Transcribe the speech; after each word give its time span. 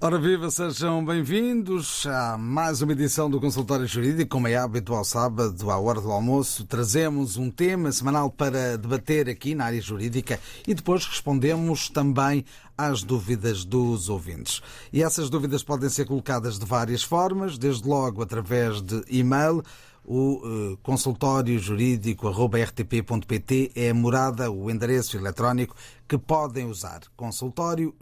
Ora 0.00 0.16
viva, 0.16 0.48
sejam 0.48 1.04
bem-vindos 1.04 2.06
a 2.06 2.38
mais 2.38 2.80
uma 2.80 2.92
edição 2.92 3.28
do 3.28 3.40
Consultório 3.40 3.84
Jurídico. 3.84 4.30
Como 4.30 4.46
é 4.46 4.54
hábito 4.54 4.94
ao 4.94 5.02
sábado, 5.02 5.72
à 5.72 5.76
hora 5.76 6.00
do 6.00 6.12
almoço, 6.12 6.64
trazemos 6.64 7.36
um 7.36 7.50
tema 7.50 7.90
semanal 7.90 8.30
para 8.30 8.78
debater 8.78 9.28
aqui 9.28 9.56
na 9.56 9.64
área 9.64 9.82
jurídica 9.82 10.38
e 10.68 10.72
depois 10.72 11.04
respondemos 11.04 11.88
também 11.88 12.44
às 12.76 13.02
dúvidas 13.02 13.64
dos 13.64 14.08
ouvintes. 14.08 14.62
E 14.92 15.02
essas 15.02 15.28
dúvidas 15.28 15.64
podem 15.64 15.88
ser 15.88 16.04
colocadas 16.04 16.60
de 16.60 16.64
várias 16.64 17.02
formas, 17.02 17.58
desde 17.58 17.88
logo 17.88 18.22
através 18.22 18.80
de 18.80 19.02
e-mail 19.08 19.64
o 20.10 20.36
uh, 20.36 20.74
consultório 20.78 21.58
jurídico.rtp.pt 21.58 23.72
é 23.74 23.90
a 23.90 23.94
morada, 23.94 24.50
o 24.50 24.70
endereço 24.70 25.18
eletrónico 25.18 25.76
que 26.08 26.16
podem 26.16 26.64
usar. 26.64 27.02
Consultório 27.14 27.94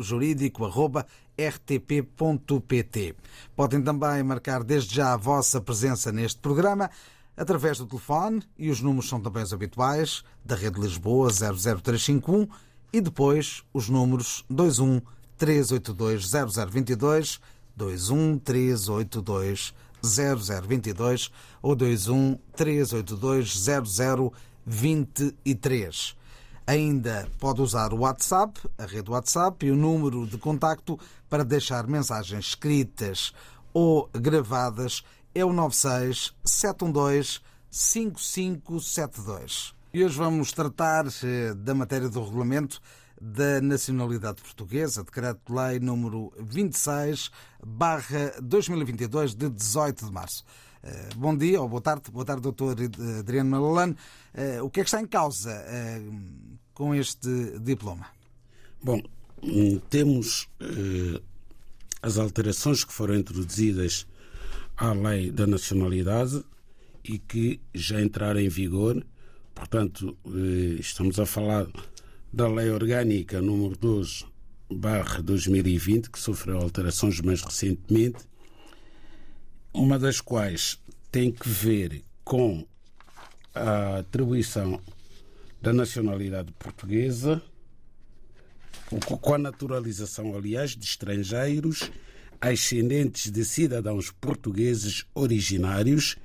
jurídico.rtp.pt. 1.38 3.14
Podem 3.54 3.82
também 3.82 4.22
marcar 4.22 4.64
desde 4.64 4.94
já 4.94 5.12
a 5.12 5.16
vossa 5.16 5.60
presença 5.60 6.10
neste 6.10 6.40
programa 6.40 6.90
através 7.36 7.78
do 7.78 7.86
telefone 7.86 8.42
e 8.58 8.70
os 8.70 8.80
números 8.80 9.08
são 9.08 9.20
também 9.20 9.42
os 9.42 9.52
habituais 9.52 10.24
da 10.44 10.56
Rede 10.56 10.80
Lisboa 10.80 11.30
00351 11.30 12.48
e 12.92 13.00
depois 13.00 13.62
os 13.72 13.88
números 13.88 14.44
21 14.48 15.00
382 15.36 16.30
0022 16.30 17.40
21 17.76 18.38
382 18.38 19.74
0022 20.02 21.30
ou 21.62 21.76
21 21.76 22.38
382 22.54 23.66
0023. 24.24 26.16
Ainda 26.66 27.28
pode 27.38 27.62
usar 27.62 27.92
o 27.92 27.98
WhatsApp, 27.98 28.58
a 28.76 28.86
rede 28.86 29.08
WhatsApp 29.08 29.64
e 29.64 29.70
o 29.70 29.76
número 29.76 30.26
de 30.26 30.36
contacto 30.36 30.98
para 31.30 31.44
deixar 31.44 31.86
mensagens 31.86 32.46
escritas 32.46 33.32
ou 33.72 34.10
gravadas 34.12 35.04
é 35.32 35.44
o 35.44 35.52
96 35.52 36.34
712 36.44 37.38
5572. 37.70 39.76
E 39.94 40.04
hoje 40.04 40.18
vamos 40.18 40.50
tratar 40.50 41.06
eh, 41.22 41.54
da 41.54 41.72
matéria 41.72 42.08
do 42.08 42.24
regulamento 42.24 42.80
da 43.20 43.60
nacionalidade 43.60 44.42
portuguesa, 44.42 45.04
Decreto-Lei 45.04 45.78
número 45.78 46.32
26, 46.38 47.30
barra 47.64 48.34
2022, 48.42 49.36
de 49.36 49.48
18 49.48 50.06
de 50.06 50.12
março. 50.12 50.44
Eh, 50.86 51.08
bom 51.16 51.36
dia, 51.36 51.60
ou 51.60 51.68
boa 51.68 51.80
tarde, 51.82 52.12
boa 52.12 52.24
tarde, 52.24 52.42
doutor 52.42 52.76
Adriano 53.18 53.50
Malalane. 53.50 53.96
Eh, 54.32 54.62
o 54.62 54.70
que 54.70 54.80
é 54.80 54.84
que 54.84 54.88
está 54.88 55.00
em 55.00 55.06
causa 55.06 55.50
eh, 55.50 56.00
com 56.72 56.94
este 56.94 57.58
diploma? 57.58 58.06
Bom, 58.80 59.02
hum, 59.42 59.80
temos 59.90 60.48
as 62.00 62.18
alterações 62.18 62.84
que 62.84 62.92
foram 62.92 63.16
introduzidas 63.16 64.06
à 64.76 64.92
lei 64.92 65.32
da 65.32 65.44
nacionalidade 65.44 66.44
e 67.02 67.18
que 67.18 67.60
já 67.74 68.00
entraram 68.00 68.38
em 68.38 68.48
vigor. 68.48 69.04
Portanto, 69.54 70.16
estamos 70.78 71.18
a 71.18 71.26
falar 71.26 71.66
da 72.32 72.46
Lei 72.46 72.70
Orgânica 72.70 73.40
número 73.40 73.76
12 73.76 74.24
barra 74.70 75.20
2020, 75.20 76.10
que 76.10 76.18
sofreu 76.18 76.58
alterações 76.58 77.20
mais 77.20 77.42
recentemente, 77.42 78.18
uma 79.76 79.98
das 79.98 80.22
quais 80.22 80.78
tem 81.12 81.30
que 81.30 81.46
ver 81.46 82.02
com 82.24 82.66
a 83.54 83.98
atribuição 83.98 84.80
da 85.60 85.70
nacionalidade 85.70 86.50
portuguesa, 86.52 87.42
com 89.04 89.34
a 89.34 89.38
naturalização, 89.38 90.34
aliás, 90.34 90.70
de 90.70 90.84
estrangeiros 90.86 91.90
ascendentes 92.40 93.30
de 93.30 93.44
cidadãos 93.44 94.10
portugueses 94.10 95.04
originários, 95.14 96.16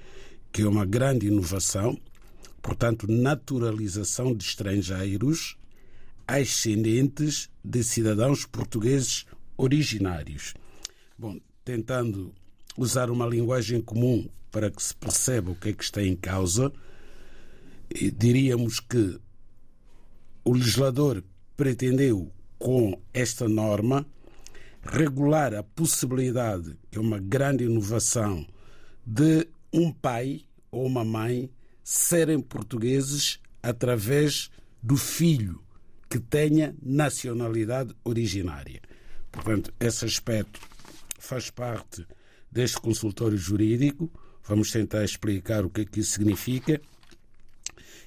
que 0.51 0.61
é 0.61 0.67
uma 0.67 0.85
grande 0.85 1.27
inovação, 1.27 1.99
portanto, 2.61 3.05
naturalização 3.11 4.33
de 4.33 4.45
estrangeiros 4.45 5.57
ascendentes 6.25 7.49
de 7.63 7.83
cidadãos 7.83 8.45
portugueses 8.45 9.25
originários. 9.57 10.53
Bom, 11.17 11.37
tentando 11.65 12.33
usar 12.77 13.09
uma 13.09 13.25
linguagem 13.25 13.81
comum 13.81 14.27
para 14.51 14.69
que 14.69 14.81
se 14.81 14.95
perceba 14.95 15.51
o 15.51 15.55
que 15.55 15.69
é 15.69 15.73
que 15.73 15.83
está 15.83 16.03
em 16.03 16.15
causa, 16.15 16.71
diríamos 18.17 18.79
que 18.79 19.19
o 20.43 20.53
legislador 20.53 21.23
pretendeu, 21.55 22.31
com 22.57 22.99
esta 23.13 23.47
norma, 23.47 24.05
regular 24.83 25.53
a 25.55 25.63
possibilidade, 25.63 26.77
que 26.89 26.97
é 26.97 27.01
uma 27.01 27.19
grande 27.19 27.63
inovação, 27.63 28.45
de 29.05 29.47
um 29.73 29.91
pai 29.91 30.41
ou 30.71 30.85
uma 30.85 31.03
mãe 31.03 31.49
serem 31.83 32.39
portugueses 32.39 33.39
através 33.61 34.49
do 34.81 34.95
filho 34.95 35.61
que 36.09 36.19
tenha 36.19 36.75
nacionalidade 36.81 37.95
originária. 38.03 38.81
Portanto, 39.31 39.73
esse 39.79 40.05
aspecto 40.05 40.59
faz 41.19 41.49
parte 41.49 42.05
deste 42.51 42.79
consultório 42.79 43.37
jurídico. 43.37 44.11
Vamos 44.43 44.71
tentar 44.71 45.03
explicar 45.03 45.63
o 45.63 45.69
que 45.69 45.81
é 45.81 45.85
que 45.85 45.99
isso 45.99 46.11
significa. 46.11 46.81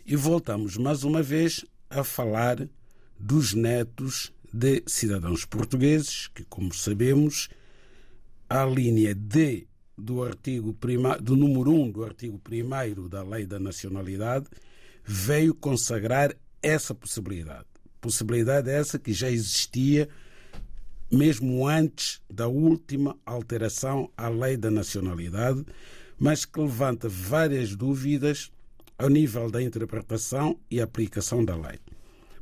E 0.05 0.15
voltamos 0.16 0.77
mais 0.77 1.05
uma 1.05 1.22
vez 1.22 1.65
a 1.88 2.05
falar 2.05 2.69
dos 3.19 3.54
netos 3.54 4.33
de 4.53 4.83
cidadãos 4.87 5.44
portugueses, 5.44 6.28
que, 6.28 6.44
como 6.44 6.75
sabemos, 6.75 7.49
a 8.49 8.65
linha 8.65 9.15
D 9.15 9.66
do 9.97 10.22
artigo 10.22 10.77
do 11.22 11.37
número 11.37 11.72
1 11.72 11.91
do 11.91 12.04
artigo 12.04 12.41
1 12.49 13.09
da 13.09 13.22
Lei 13.22 13.47
da 13.47 13.59
Nacionalidade 13.59 14.47
veio 15.04 15.54
consagrar 15.54 16.34
essa 16.62 16.94
possibilidade. 16.94 17.66
Possibilidade 18.00 18.71
essa 18.71 18.99
que 18.99 19.12
já 19.12 19.31
existia 19.31 20.09
mesmo 21.10 21.66
antes 21.69 22.20
da 22.28 22.48
última 22.48 23.16
alteração 23.25 24.10
à 24.16 24.28
lei 24.28 24.56
da 24.56 24.70
nacionalidade, 24.70 25.65
mas 26.19 26.44
que 26.44 26.60
levanta 26.60 27.09
várias 27.09 27.75
dúvidas 27.75 28.50
ao 28.98 29.09
nível 29.09 29.50
da 29.50 29.62
interpretação 29.62 30.59
e 30.70 30.81
aplicação 30.81 31.44
da 31.44 31.56
lei. 31.56 31.78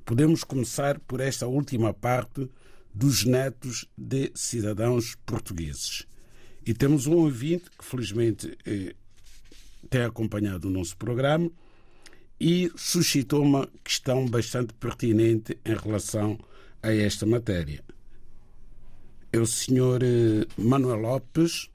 Podemos 0.05 0.45
começar 0.45 0.99
por 1.00 1.21
esta 1.21 1.47
última 1.47 1.95
parte 1.95 2.49
dos 2.95 3.25
netos 3.25 3.87
de 3.97 4.31
cidadãos 4.34 5.15
portugueses. 5.25 6.06
E 6.65 6.75
temos 6.75 7.06
um 7.06 7.15
ouvinte 7.15 7.71
que, 7.71 7.84
felizmente, 7.84 8.56
eh, 8.67 8.94
tem 9.89 10.03
acompanhado 10.03 10.69
o 10.69 10.71
nosso 10.71 10.97
programa 10.97 11.50
e 12.39 12.71
suscitou 12.77 13.43
uma 13.43 13.69
questão 13.83 14.27
bastante 14.27 14.75
pertinente 14.75 15.59
em 15.65 15.75
relação 15.75 16.39
a 16.83 16.93
esta 16.93 17.25
matéria. 17.25 17.83
É 19.32 19.38
o 19.38 19.47
senhor 19.47 20.03
eh, 20.03 20.47
Manuel 20.59 20.98
Lopes 20.98 21.70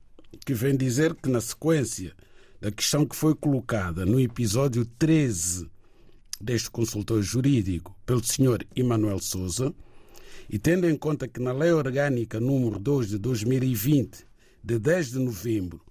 que 0.45 0.53
vem 0.53 0.77
dizer 0.77 1.15
que, 1.15 1.27
na 1.27 1.41
sequência 1.41 2.13
da 2.61 2.71
questão 2.71 3.03
que 3.03 3.15
foi 3.15 3.33
colocada 3.33 4.05
no 4.05 4.19
episódio 4.19 4.85
13 4.85 5.67
deste 6.39 6.69
consultor 6.69 7.23
jurídico 7.23 7.97
pelo 8.05 8.23
senhor 8.23 8.63
Emanuel 8.75 9.19
Souza, 9.19 9.73
e 10.47 10.59
tendo 10.59 10.87
em 10.87 10.95
conta 10.95 11.27
que 11.27 11.41
na 11.41 11.51
Lei 11.51 11.71
Orgânica 11.71 12.39
número 12.39 12.77
2 12.77 13.09
de 13.09 13.17
2020, 13.17 14.23
de 14.63 14.77
10 14.77 15.11
de 15.13 15.19
novembro, 15.19 15.81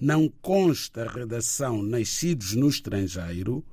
não 0.00 0.28
consta 0.28 1.04
a 1.04 1.08
redação 1.08 1.84
nascidos 1.84 2.54
no 2.54 2.68
estrangeiro, 2.68 3.64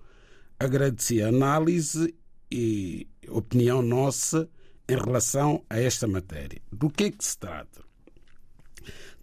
agradecer 0.60 1.24
a 1.24 1.30
análise 1.30 2.14
e 2.52 3.08
opinião 3.28 3.82
nossa 3.82 4.48
em 4.90 4.96
relação 4.96 5.64
a 5.70 5.80
esta 5.80 6.08
matéria. 6.08 6.60
Do 6.72 6.90
que 6.90 7.06
é 7.06 7.12
que 7.12 7.24
se 7.24 7.38
trata? 7.38 7.84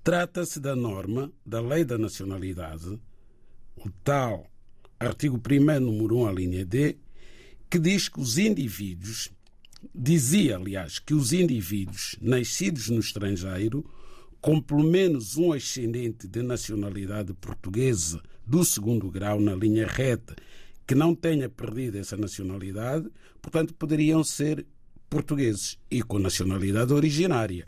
Trata-se 0.04 0.60
da 0.60 0.76
norma 0.76 1.32
da 1.44 1.60
Lei 1.60 1.84
da 1.84 1.98
Nacionalidade, 1.98 3.00
o 3.76 3.90
tal 4.04 4.46
artigo 5.00 5.36
1 5.36 5.80
número 5.80 6.18
1, 6.18 6.28
a 6.28 6.32
linha 6.32 6.64
D, 6.64 6.96
que 7.68 7.80
diz 7.80 8.08
que 8.08 8.20
os 8.20 8.38
indivíduos, 8.38 9.32
dizia, 9.92 10.56
aliás, 10.56 11.00
que 11.00 11.12
os 11.12 11.32
indivíduos 11.32 12.16
nascidos 12.20 12.88
no 12.88 13.00
estrangeiro, 13.00 13.84
com 14.40 14.60
pelo 14.60 14.84
menos 14.84 15.36
um 15.36 15.52
ascendente 15.52 16.28
de 16.28 16.42
nacionalidade 16.42 17.34
portuguesa 17.34 18.22
do 18.46 18.64
segundo 18.64 19.10
grau 19.10 19.40
na 19.40 19.56
linha 19.56 19.88
reta 19.88 20.36
que 20.86 20.94
não 20.94 21.16
tenha 21.16 21.48
perdido 21.48 21.98
essa 21.98 22.16
nacionalidade, 22.16 23.10
portanto, 23.42 23.74
poderiam 23.74 24.22
ser 24.22 24.64
portugueses 25.08 25.78
e 25.90 26.02
com 26.02 26.18
nacionalidade 26.18 26.92
originária. 26.92 27.66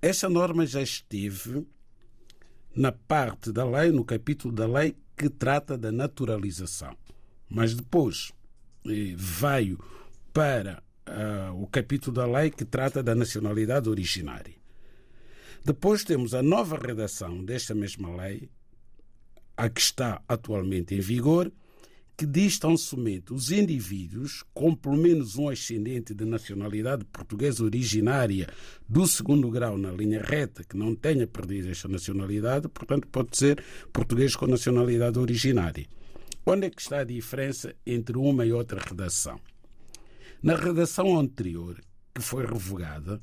esta 0.00 0.28
norma 0.28 0.66
já 0.66 0.82
esteve 0.82 1.66
na 2.74 2.92
parte 2.92 3.52
da 3.52 3.64
lei, 3.64 3.90
no 3.90 4.04
capítulo 4.04 4.52
da 4.52 4.66
lei 4.66 4.96
que 5.16 5.28
trata 5.28 5.78
da 5.78 5.92
naturalização. 5.92 6.96
Mas 7.48 7.74
depois 7.74 8.32
eh, 8.86 9.14
veio 9.16 9.78
para 10.32 10.82
uh, 11.08 11.62
o 11.62 11.66
capítulo 11.68 12.16
da 12.16 12.26
lei 12.26 12.50
que 12.50 12.64
trata 12.64 13.02
da 13.02 13.14
nacionalidade 13.14 13.88
originária. 13.88 14.54
Depois 15.64 16.04
temos 16.04 16.34
a 16.34 16.42
nova 16.42 16.76
redação 16.76 17.44
desta 17.44 17.74
mesma 17.74 18.14
lei, 18.14 18.50
a 19.56 19.68
que 19.68 19.80
está 19.80 20.20
atualmente 20.28 20.94
em 20.94 21.00
vigor, 21.00 21.50
que 22.16 22.26
diz 22.26 22.60
somente 22.78 23.32
os 23.32 23.50
indivíduos 23.50 24.44
com 24.54 24.74
pelo 24.74 24.96
menos 24.96 25.36
um 25.36 25.48
ascendente 25.48 26.14
de 26.14 26.24
nacionalidade 26.24 27.04
portuguesa 27.06 27.64
originária 27.64 28.48
do 28.88 29.06
segundo 29.06 29.50
grau 29.50 29.76
na 29.76 29.90
linha 29.90 30.22
reta 30.22 30.62
que 30.62 30.76
não 30.76 30.94
tenha 30.94 31.26
perdido 31.26 31.70
esta 31.70 31.88
nacionalidade, 31.88 32.68
portanto 32.68 33.08
pode 33.08 33.36
ser 33.36 33.62
português 33.92 34.36
com 34.36 34.46
nacionalidade 34.46 35.18
originária. 35.18 35.86
Onde 36.46 36.66
é 36.66 36.70
que 36.70 36.80
está 36.80 36.98
a 37.00 37.04
diferença 37.04 37.74
entre 37.84 38.16
uma 38.16 38.46
e 38.46 38.52
outra 38.52 38.80
redação? 38.80 39.40
Na 40.42 40.54
redação 40.54 41.18
anterior, 41.18 41.80
que 42.14 42.20
foi 42.20 42.46
revogada, 42.46 43.20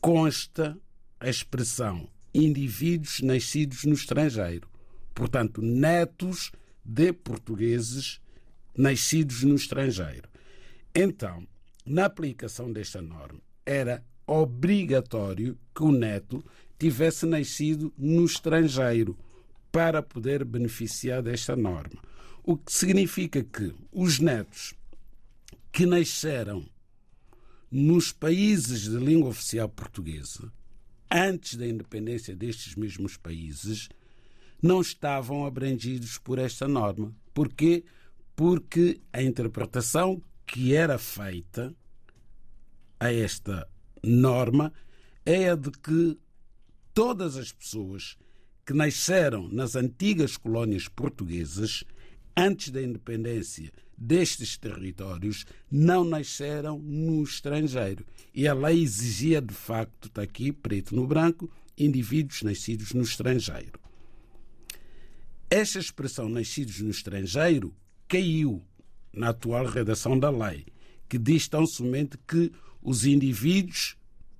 consta 0.00 0.76
a 1.20 1.30
expressão 1.30 2.08
indivíduos 2.34 3.20
nascidos 3.20 3.84
no 3.84 3.94
estrangeiro, 3.94 4.68
portanto, 5.14 5.62
netos 5.62 6.50
de 6.84 7.12
portugueses 7.12 8.20
nascidos 8.76 9.42
no 9.42 9.54
estrangeiro. 9.54 10.28
Então, 10.94 11.46
na 11.84 12.06
aplicação 12.06 12.72
desta 12.72 13.00
norma, 13.00 13.40
era 13.64 14.04
obrigatório 14.26 15.58
que 15.74 15.82
o 15.82 15.92
neto 15.92 16.44
tivesse 16.78 17.26
nascido 17.26 17.92
no 17.96 18.24
estrangeiro 18.24 19.16
para 19.70 20.02
poder 20.02 20.44
beneficiar 20.44 21.22
desta 21.22 21.56
norma. 21.56 22.02
O 22.42 22.56
que 22.56 22.72
significa 22.72 23.42
que 23.42 23.74
os 23.90 24.18
netos 24.18 24.74
que 25.70 25.86
nasceram 25.86 26.64
nos 27.70 28.12
países 28.12 28.82
de 28.82 28.96
língua 28.98 29.30
oficial 29.30 29.68
portuguesa, 29.68 30.52
antes 31.10 31.56
da 31.56 31.66
independência 31.66 32.36
destes 32.36 32.74
mesmos 32.74 33.16
países, 33.16 33.88
não 34.62 34.80
estavam 34.80 35.44
abrangidos 35.44 36.16
por 36.18 36.38
esta 36.38 36.68
norma. 36.68 37.12
Porquê? 37.34 37.84
Porque 38.36 39.00
a 39.12 39.20
interpretação 39.20 40.22
que 40.46 40.74
era 40.74 40.98
feita 40.98 41.74
a 43.00 43.12
esta 43.12 43.68
norma 44.02 44.72
é 45.26 45.50
a 45.50 45.56
de 45.56 45.70
que 45.70 46.16
todas 46.94 47.36
as 47.36 47.50
pessoas 47.50 48.16
que 48.64 48.72
nasceram 48.72 49.48
nas 49.48 49.74
antigas 49.74 50.36
colónias 50.36 50.86
portuguesas, 50.86 51.82
antes 52.36 52.70
da 52.70 52.80
independência 52.80 53.72
destes 53.98 54.56
territórios, 54.56 55.44
não 55.70 56.04
nasceram 56.04 56.78
no 56.78 57.22
estrangeiro. 57.22 58.06
E 58.32 58.46
a 58.46 58.54
lei 58.54 58.82
exigia, 58.82 59.40
de 59.40 59.54
facto, 59.54 60.06
está 60.06 60.22
aqui, 60.22 60.52
preto 60.52 60.94
no 60.94 61.06
branco, 61.06 61.50
indivíduos 61.76 62.42
nascidos 62.42 62.92
no 62.92 63.02
estrangeiro. 63.02 63.81
Esta 65.54 65.78
expressão 65.78 66.30
nascidos 66.30 66.80
no 66.80 66.88
estrangeiro 66.88 67.76
caiu 68.08 68.64
na 69.12 69.28
atual 69.28 69.66
redação 69.66 70.18
da 70.18 70.30
lei, 70.30 70.64
que 71.06 71.18
diz 71.18 71.46
tão 71.46 71.66
somente 71.66 72.16
que 72.26 72.50
os 72.80 73.04
indivíduos 73.04 73.94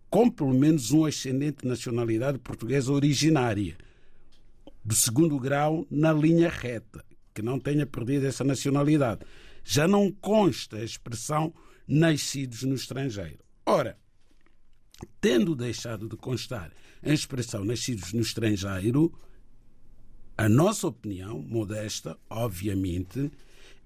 com 0.08 0.30
pelo 0.30 0.54
menos 0.54 0.90
um 0.90 1.04
ascendente 1.04 1.64
de 1.64 1.68
nacionalidade 1.68 2.38
portuguesa 2.38 2.90
originária, 2.90 3.76
do 4.82 4.94
segundo 4.94 5.38
grau 5.38 5.86
na 5.90 6.14
linha 6.14 6.48
reta, 6.48 7.04
que 7.34 7.42
não 7.42 7.60
tenha 7.60 7.84
perdido 7.84 8.26
essa 8.26 8.42
nacionalidade. 8.42 9.20
Já 9.62 9.86
não 9.86 10.10
consta 10.10 10.78
a 10.78 10.82
expressão 10.82 11.52
nascidos 11.86 12.62
no 12.62 12.74
estrangeiro. 12.74 13.44
Ora, 13.66 13.98
tendo 15.20 15.54
deixado 15.54 16.08
de 16.08 16.16
constar 16.16 16.72
a 17.02 17.12
expressão 17.12 17.66
nascidos 17.66 18.14
no 18.14 18.22
estrangeiro, 18.22 19.12
a 20.36 20.48
nossa 20.48 20.86
opinião, 20.86 21.38
modesta, 21.40 22.18
obviamente, 22.28 23.30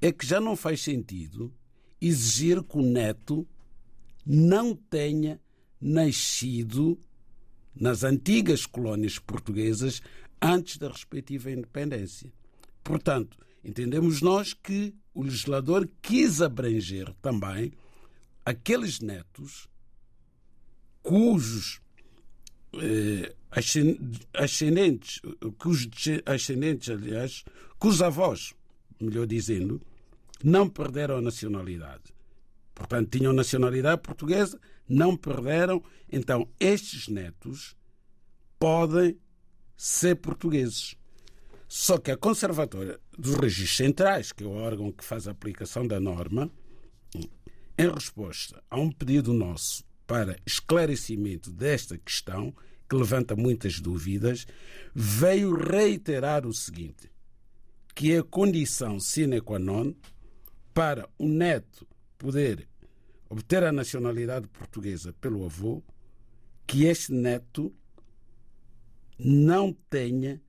é 0.00 0.12
que 0.12 0.26
já 0.26 0.40
não 0.40 0.56
faz 0.56 0.82
sentido 0.82 1.52
exigir 2.00 2.62
que 2.62 2.78
o 2.78 2.82
neto 2.82 3.46
não 4.24 4.74
tenha 4.74 5.40
nascido 5.80 6.98
nas 7.74 8.02
antigas 8.02 8.66
colónias 8.66 9.18
portuguesas 9.18 10.00
antes 10.40 10.78
da 10.78 10.88
respectiva 10.88 11.50
independência. 11.50 12.32
Portanto, 12.82 13.38
entendemos 13.64 14.22
nós 14.22 14.54
que 14.54 14.94
o 15.14 15.22
legislador 15.22 15.88
quis 16.00 16.40
abranger 16.40 17.12
também 17.20 17.72
aqueles 18.44 19.00
netos 19.00 19.68
cujos 21.02 21.80
eh, 22.74 23.34
ascendentes, 24.34 25.20
cujos 25.58 25.88
ascendentes, 26.26 26.90
aliás, 26.90 27.44
cujos 27.78 28.02
avós, 28.02 28.54
melhor 29.00 29.26
dizendo, 29.26 29.80
não 30.44 30.68
perderam 30.68 31.16
a 31.16 31.22
nacionalidade. 31.22 32.14
Portanto, 32.74 33.16
tinham 33.16 33.32
nacionalidade 33.32 34.02
portuguesa, 34.02 34.60
não 34.86 35.16
perderam. 35.16 35.82
Então, 36.12 36.46
estes 36.60 37.08
netos 37.08 37.74
podem 38.58 39.18
ser 39.76 40.16
portugueses. 40.16 40.94
Só 41.66 41.98
que 41.98 42.10
a 42.10 42.16
Conservatória 42.16 43.00
dos 43.18 43.34
Registros 43.34 43.76
Centrais, 43.76 44.30
que 44.30 44.44
é 44.44 44.46
o 44.46 44.52
órgão 44.52 44.92
que 44.92 45.04
faz 45.04 45.26
a 45.26 45.32
aplicação 45.32 45.86
da 45.86 45.98
norma, 45.98 46.50
em 47.78 47.90
resposta 47.90 48.62
a 48.70 48.78
um 48.78 48.90
pedido 48.90 49.32
nosso 49.32 49.84
para 50.06 50.38
esclarecimento 50.46 51.50
desta 51.50 51.98
questão, 51.98 52.54
que 52.88 52.96
levanta 52.96 53.34
muitas 53.34 53.80
dúvidas, 53.80 54.46
veio 54.94 55.54
reiterar 55.54 56.46
o 56.46 56.52
seguinte: 56.52 57.10
que 57.94 58.12
é 58.12 58.18
a 58.18 58.22
condição 58.22 59.00
sine 59.00 59.40
qua 59.40 59.58
non 59.58 59.94
para 60.74 61.08
o 61.18 61.26
neto 61.26 61.86
poder 62.18 62.68
obter 63.28 63.64
a 63.64 63.72
nacionalidade 63.72 64.46
portuguesa 64.48 65.12
pelo 65.14 65.44
avô, 65.44 65.82
que 66.66 66.84
este 66.84 67.12
neto 67.12 67.74
não 69.18 69.72
tenha 69.88 70.40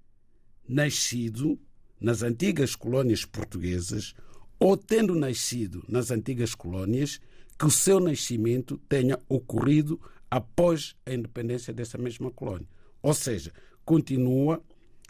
nascido 0.68 1.60
nas 2.00 2.22
antigas 2.22 2.76
colónias 2.76 3.26
portuguesas 3.26 4.14
ou 4.60 4.76
tendo 4.76 5.16
nascido 5.16 5.84
nas 5.88 6.12
antigas 6.12 6.54
colónias, 6.54 7.20
que 7.58 7.66
o 7.66 7.72
seu 7.72 8.00
nascimento 8.00 8.78
tenha 8.90 9.20
ocorrido 9.30 10.00
após 10.30 10.96
a 11.06 11.14
independência 11.14 11.74
dessa 11.74 11.98
mesma 11.98 12.32
colónia. 12.32 12.68
Ou 13.02 13.14
seja, 13.14 13.52
continua 13.86 14.62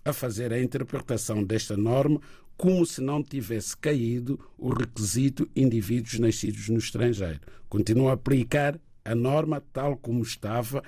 a 0.05 0.13
fazer 0.13 0.53
a 0.53 0.61
interpretação 0.61 1.43
desta 1.43 1.75
norma 1.75 2.21
como 2.55 2.85
se 2.85 3.01
não 3.01 3.21
tivesse 3.21 3.77
caído 3.77 4.39
o 4.57 4.69
requisito 4.69 5.47
indivíduos 5.55 6.17
nascidos 6.19 6.69
no 6.69 6.77
estrangeiro. 6.77 7.39
Continua 7.69 8.11
a 8.11 8.13
aplicar 8.15 8.79
a 9.05 9.13
norma 9.13 9.61
tal 9.71 9.95
como 9.97 10.23
estava 10.23 10.83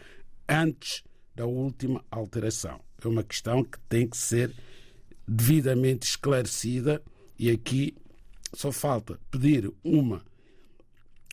antes 0.48 1.04
da 1.36 1.46
última 1.46 2.04
alteração. 2.10 2.80
É 3.04 3.08
uma 3.08 3.24
questão 3.24 3.64
que 3.64 3.80
tem 3.88 4.08
que 4.08 4.18
ser 4.18 4.54
devidamente 5.28 6.08
esclarecida 6.08 7.02
e 7.38 7.50
aqui 7.52 7.96
só 8.54 8.72
falta 8.72 9.20
pedir 9.30 9.72
uma 9.84 10.24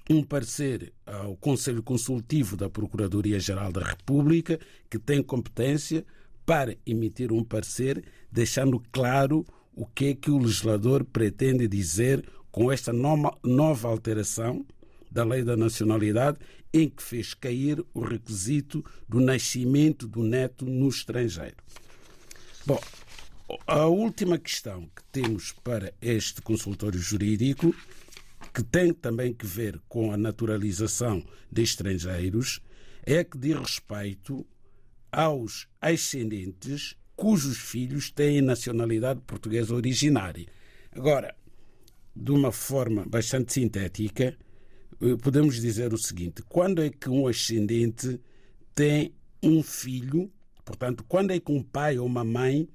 um 0.08 0.22
parecer 0.22 0.92
ao 1.04 1.36
Conselho 1.36 1.82
Consultivo 1.82 2.56
da 2.56 2.70
Procuradoria-Geral 2.70 3.72
da 3.72 3.82
República, 3.82 4.58
que 4.88 4.98
tem 4.98 5.22
competência 5.22 6.04
para 6.44 6.76
emitir 6.86 7.32
um 7.32 7.42
parecer, 7.42 8.04
deixando 8.30 8.80
claro 8.92 9.44
o 9.74 9.84
que 9.84 10.06
é 10.06 10.14
que 10.14 10.30
o 10.30 10.38
legislador 10.38 11.04
pretende 11.04 11.66
dizer 11.66 12.24
com 12.52 12.70
esta 12.70 12.92
nova 12.92 13.88
alteração 13.88 14.64
da 15.10 15.24
Lei 15.24 15.42
da 15.42 15.56
Nacionalidade, 15.56 16.38
em 16.72 16.88
que 16.88 17.02
fez 17.02 17.34
cair 17.34 17.84
o 17.92 18.00
requisito 18.00 18.84
do 19.08 19.20
nascimento 19.20 20.06
do 20.06 20.22
neto 20.22 20.64
no 20.64 20.88
estrangeiro. 20.88 21.56
Bom, 22.64 22.80
a 23.66 23.86
última 23.86 24.38
questão 24.38 24.88
que 24.94 25.02
temos 25.12 25.52
para 25.64 25.92
este 26.00 26.40
consultório 26.42 26.98
jurídico 26.98 27.74
que 28.56 28.64
tem 28.64 28.90
também 28.90 29.34
que 29.34 29.44
ver 29.44 29.78
com 29.86 30.10
a 30.10 30.16
naturalização 30.16 31.22
de 31.52 31.60
estrangeiros, 31.60 32.62
é 33.04 33.22
que 33.22 33.36
diz 33.36 33.54
respeito 33.54 34.46
aos 35.12 35.68
ascendentes 35.78 36.96
cujos 37.14 37.58
filhos 37.58 38.10
têm 38.10 38.40
nacionalidade 38.40 39.20
portuguesa 39.26 39.74
originária. 39.74 40.46
Agora, 40.90 41.36
de 42.14 42.32
uma 42.32 42.50
forma 42.50 43.04
bastante 43.06 43.52
sintética, 43.52 44.34
eh, 45.02 45.16
podemos 45.22 45.60
dizer 45.60 45.92
o 45.92 45.98
seguinte: 45.98 46.42
quando 46.48 46.82
é 46.82 46.88
que 46.88 47.10
um 47.10 47.28
ascendente 47.28 48.18
tem 48.74 49.12
um 49.42 49.62
filho, 49.62 50.32
portanto, 50.64 51.04
quando 51.06 51.30
é 51.30 51.38
que 51.38 51.52
um 51.52 51.62
pai 51.62 51.98
ou 51.98 52.06
uma 52.06 52.24
mãe 52.24 52.66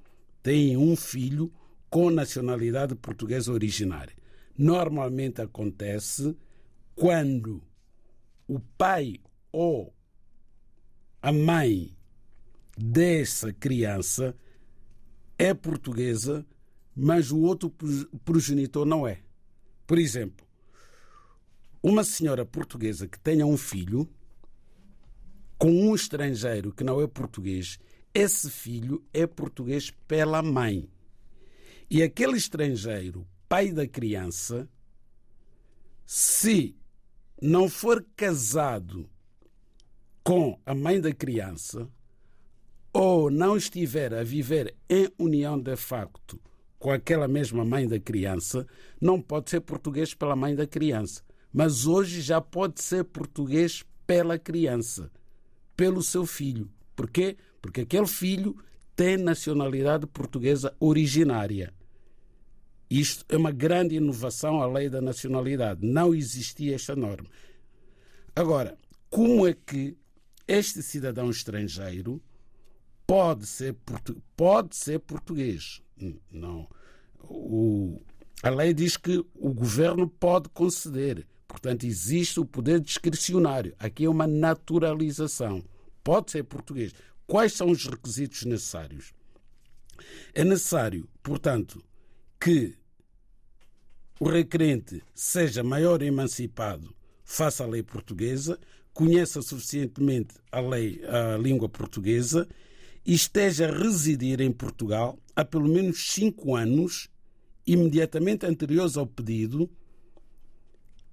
tem 0.44 0.78
um 0.78 0.96
filho 0.96 1.52
com 1.90 2.12
nacionalidade 2.12 2.94
portuguesa 2.94 3.52
originária? 3.52 4.21
Normalmente 4.62 5.42
acontece 5.42 6.38
quando 6.94 7.64
o 8.48 8.60
pai 8.60 9.20
ou 9.52 9.92
a 11.20 11.32
mãe 11.32 11.98
dessa 12.78 13.52
criança 13.52 14.36
é 15.36 15.52
portuguesa, 15.52 16.46
mas 16.96 17.32
o 17.32 17.40
outro 17.40 17.74
progenitor 18.24 18.86
não 18.86 19.08
é. 19.08 19.24
Por 19.88 19.98
exemplo, 19.98 20.46
uma 21.82 22.04
senhora 22.04 22.46
portuguesa 22.46 23.08
que 23.08 23.20
tenha 23.20 23.48
um 23.48 23.58
filho 23.58 24.08
com 25.58 25.72
um 25.72 25.96
estrangeiro 25.96 26.72
que 26.72 26.84
não 26.84 27.02
é 27.02 27.08
português, 27.08 27.80
esse 28.14 28.48
filho 28.48 29.04
é 29.12 29.26
português 29.26 29.90
pela 30.08 30.44
mãe. 30.44 30.88
E 31.90 32.04
aquele 32.04 32.38
estrangeiro, 32.38 33.28
pai 33.52 33.70
da 33.70 33.86
criança, 33.86 34.66
se 36.06 36.74
não 37.42 37.68
for 37.68 38.02
casado 38.16 39.10
com 40.24 40.58
a 40.66 40.74
mãe 40.74 41.02
da 41.02 41.14
criança 41.14 41.90
ou 42.94 43.30
não 43.30 43.58
estiver 43.58 44.14
a 44.14 44.24
viver 44.24 44.74
em 44.90 45.10
união 45.20 45.60
de 45.60 45.76
facto 45.76 46.42
com 46.80 46.92
aquela 46.92 47.28
mesma 47.28 47.66
mãe 47.66 47.86
da 47.90 48.00
criança, 48.00 48.66
não 49.02 49.22
pode 49.22 49.50
ser 49.50 49.60
português 49.60 50.14
pela 50.14 50.34
mãe 50.34 50.56
da 50.56 50.66
criança. 50.66 51.22
Mas 51.52 51.86
hoje 51.86 52.22
já 52.22 52.40
pode 52.40 52.82
ser 52.82 53.04
português 53.04 53.84
pela 54.08 54.40
criança, 54.40 55.12
pelo 55.76 56.02
seu 56.02 56.26
filho. 56.26 56.72
Por 56.96 57.10
quê? 57.10 57.36
Porque 57.62 57.82
aquele 57.82 58.08
filho 58.08 58.56
tem 58.96 59.18
nacionalidade 59.18 60.08
portuguesa 60.08 60.74
originária. 60.80 61.74
Isto 62.92 63.24
é 63.30 63.38
uma 63.38 63.52
grande 63.52 63.96
inovação 63.96 64.62
à 64.62 64.68
lei 64.68 64.90
da 64.90 65.00
nacionalidade. 65.00 65.88
Não 65.88 66.14
existia 66.14 66.76
esta 66.76 66.94
norma. 66.94 67.30
Agora, 68.36 68.78
como 69.10 69.48
é 69.48 69.54
que 69.54 69.98
este 70.46 70.84
cidadão 70.84 71.30
estrangeiro 71.30 72.22
pode 73.08 73.46
ser, 73.46 73.78
pode 74.36 74.76
ser 74.76 75.00
português? 75.00 75.82
Não. 76.30 76.68
O, 77.24 78.02
a 78.44 78.50
lei 78.50 78.74
diz 78.74 78.98
que 78.98 79.26
o 79.36 79.54
governo 79.54 80.10
pode 80.10 80.50
conceder. 80.50 81.26
Portanto, 81.48 81.86
existe 81.86 82.42
o 82.42 82.46
poder 82.46 82.82
discricionário. 82.82 83.74
Aqui 83.80 84.04
é 84.04 84.10
uma 84.10 84.28
naturalização. 84.28 85.64
Pode 86.04 86.32
ser 86.32 86.44
português. 86.44 86.94
Quais 87.26 87.54
são 87.54 87.72
os 87.72 87.86
requisitos 87.86 88.44
necessários? 88.44 89.14
É 90.34 90.44
necessário, 90.44 91.08
portanto, 91.24 91.82
que 92.38 92.81
o 94.22 94.30
requerente 94.30 95.02
seja 95.16 95.64
maior 95.64 96.04
emancipado 96.04 96.94
face 97.26 97.64
à 97.64 97.66
lei 97.66 97.82
portuguesa, 97.82 98.60
conheça 98.94 99.42
suficientemente 99.42 100.36
a 100.52 100.60
lei, 100.60 101.02
a 101.08 101.40
língua 101.40 101.68
portuguesa 101.68 102.48
e 103.04 103.16
esteja 103.16 103.68
a 103.68 103.76
residir 103.76 104.40
em 104.40 104.52
Portugal 104.52 105.18
há 105.36 105.44
pelo 105.44 105.68
menos 105.68 106.12
cinco 106.12 106.56
anos, 106.56 107.10
imediatamente 107.66 108.46
anteriores 108.46 108.96
ao 108.96 109.08
pedido, 109.08 109.68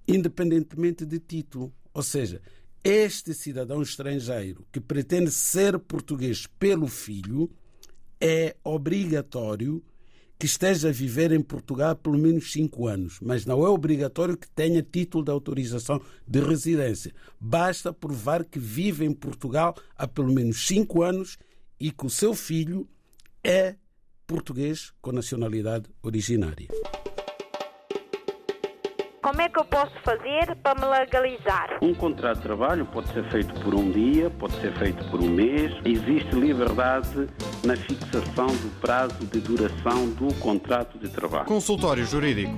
independentemente 0.07 1.03
de 1.03 1.17
título. 1.17 1.73
Ou 1.91 2.03
seja, 2.03 2.39
este 2.83 3.33
cidadão 3.33 3.81
estrangeiro 3.81 4.67
que 4.71 4.79
pretende 4.79 5.31
ser 5.31 5.79
português 5.79 6.45
pelo 6.59 6.87
filho 6.87 7.49
é 8.21 8.55
obrigatório 8.63 9.83
que 10.39 10.45
esteja 10.45 10.87
a 10.87 10.91
viver 10.91 11.33
em 11.33 11.41
Portugal 11.41 11.97
pelo 11.97 12.17
menos 12.17 12.53
cinco 12.53 12.87
anos, 12.87 13.19
mas 13.21 13.45
não 13.45 13.65
é 13.65 13.69
obrigatório 13.69 14.37
que 14.37 14.47
tenha 14.47 14.81
título 14.81 15.25
de 15.25 15.31
autorização 15.31 16.01
de 16.25 16.39
residência. 16.39 17.13
Basta 17.37 17.91
provar 17.91 18.45
que 18.45 18.57
vive 18.57 19.03
em 19.03 19.11
Portugal 19.11 19.75
há 19.97 20.07
pelo 20.07 20.33
menos 20.33 20.65
cinco 20.65 21.03
anos 21.03 21.37
e 21.77 21.91
que 21.91 22.05
o 22.05 22.09
seu 22.09 22.33
filho 22.33 22.87
é 23.43 23.75
português 24.25 24.93
com 25.01 25.11
nacionalidade 25.11 25.89
originária. 26.01 26.69
Como 29.29 29.41
é 29.43 29.47
que 29.47 29.59
eu 29.59 29.65
posso 29.65 29.93
fazer 30.03 30.55
para 30.63 30.73
me 30.73 30.87
legalizar? 30.87 31.77
Um 31.83 31.93
contrato 31.93 32.37
de 32.37 32.41
trabalho 32.41 32.83
pode 32.87 33.13
ser 33.13 33.23
feito 33.29 33.53
por 33.61 33.75
um 33.75 33.91
dia, 33.91 34.27
pode 34.27 34.59
ser 34.59 34.75
feito 34.79 35.07
por 35.11 35.21
um 35.21 35.29
mês. 35.29 35.71
Existe 35.85 36.33
liberdade 36.33 37.29
na 37.63 37.75
fixação 37.77 38.47
do 38.47 38.81
prazo 38.81 39.23
de 39.27 39.39
duração 39.39 40.09
do 40.13 40.33
contrato 40.39 40.97
de 40.97 41.09
trabalho. 41.09 41.45
Consultório 41.45 42.03
Jurídico. 42.07 42.51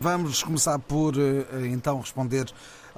Vamos 0.00 0.42
começar 0.42 0.78
por 0.78 1.12
eh, 1.18 1.66
então 1.66 2.00
responder 2.00 2.46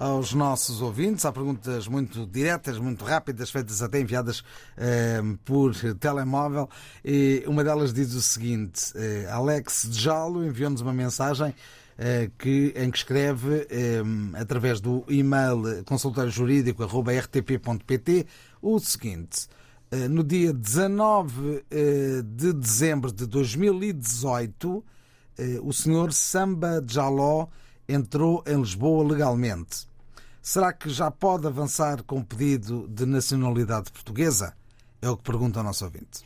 aos 0.01 0.33
nossos 0.33 0.81
ouvintes. 0.81 1.25
Há 1.25 1.33
perguntas 1.33 1.89
muito 1.89 2.25
diretas, 2.25 2.79
muito 2.79 3.05
rápidas, 3.05 3.51
feitas 3.51 3.83
até 3.83 4.01
enviadas 4.01 4.45
eh, 4.77 5.21
por 5.45 5.75
telemóvel. 5.99 6.69
E 7.05 7.43
uma 7.49 7.65
delas 7.65 7.93
diz 7.93 8.15
o 8.15 8.23
seguinte: 8.23 8.93
eh, 8.95 9.29
Alex 9.29 9.89
Jalo 9.91 10.45
enviou-nos 10.45 10.81
uma 10.81 10.93
mensagem 10.93 11.49
eh, 11.49 11.55
que, 12.39 12.73
em 12.77 12.91
que 12.91 12.97
escreve, 12.97 13.67
eh, 13.69 14.01
através 14.35 14.81
do 14.81 15.05
e-mail 15.09 15.85
consultóriojurídico.rtp.pt, 15.85 18.27
o 18.63 18.79
seguinte. 18.79 19.49
Eh, 19.91 20.09
no 20.09 20.25
dia 20.25 20.51
19 20.53 21.65
de 22.25 22.53
dezembro 22.53 23.13
de 23.13 23.27
2018, 23.27 24.85
o 25.63 25.73
senhor 25.73 26.13
Samba 26.13 26.85
Jaló 26.87 27.49
entrou 27.89 28.45
em 28.47 28.59
Lisboa 28.59 29.07
legalmente. 29.07 29.89
Será 30.43 30.73
que 30.73 30.89
já 30.89 31.11
pode 31.11 31.47
avançar 31.47 32.03
com 32.03 32.21
o 32.21 32.25
pedido 32.25 32.89
de 32.89 33.05
nacionalidade 33.05 33.93
portuguesa? 33.93 34.55
É 35.03 35.09
o 35.09 35.17
que 35.17 35.23
pergunta 35.23 35.61
o 35.61 35.63
nosso 35.63 35.85
ouvinte. 35.85 36.25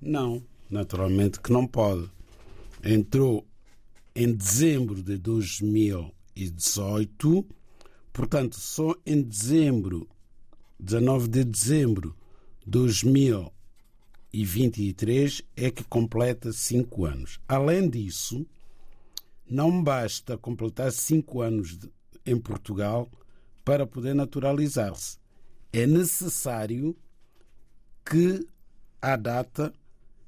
Não, 0.00 0.42
naturalmente 0.68 1.40
que 1.40 1.52
não 1.52 1.66
pode. 1.66 2.10
Entrou 2.82 3.46
em 4.14 4.32
dezembro 4.32 5.02
de 5.02 5.16
2018, 5.16 7.46
portanto, 8.12 8.60
só 8.60 8.94
em 9.06 9.22
dezembro, 9.22 10.06
19 10.78 11.28
de 11.28 11.44
dezembro 11.44 12.14
de 12.64 12.70
2023, 12.70 15.42
é 15.56 15.70
que 15.70 15.82
completa 15.84 16.52
cinco 16.52 17.06
anos. 17.06 17.40
Além 17.48 17.88
disso, 17.88 18.46
não 19.46 19.82
basta 19.82 20.36
completar 20.38 20.92
cinco 20.92 21.40
anos 21.40 21.78
em 22.24 22.38
Portugal 22.38 23.10
para 23.64 23.84
poder 23.86 24.14
naturalizar-se. 24.14 25.18
É 25.72 25.86
necessário 25.86 26.96
que 28.04 28.46
a 29.00 29.16
data 29.16 29.72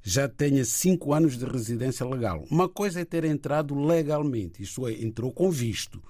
já 0.06 0.28
tenha 0.28 0.66
cinco 0.66 1.14
anos 1.14 1.38
de 1.38 1.46
residência 1.46 2.06
legal. 2.06 2.44
Uma 2.50 2.68
coisa 2.68 3.00
é 3.00 3.04
ter 3.06 3.24
entrado 3.24 3.74
legalmente, 3.74 4.62
isto 4.62 4.86
é, 4.86 4.92
entrou 4.92 5.32
com 5.32 5.50
visto, 5.50 6.00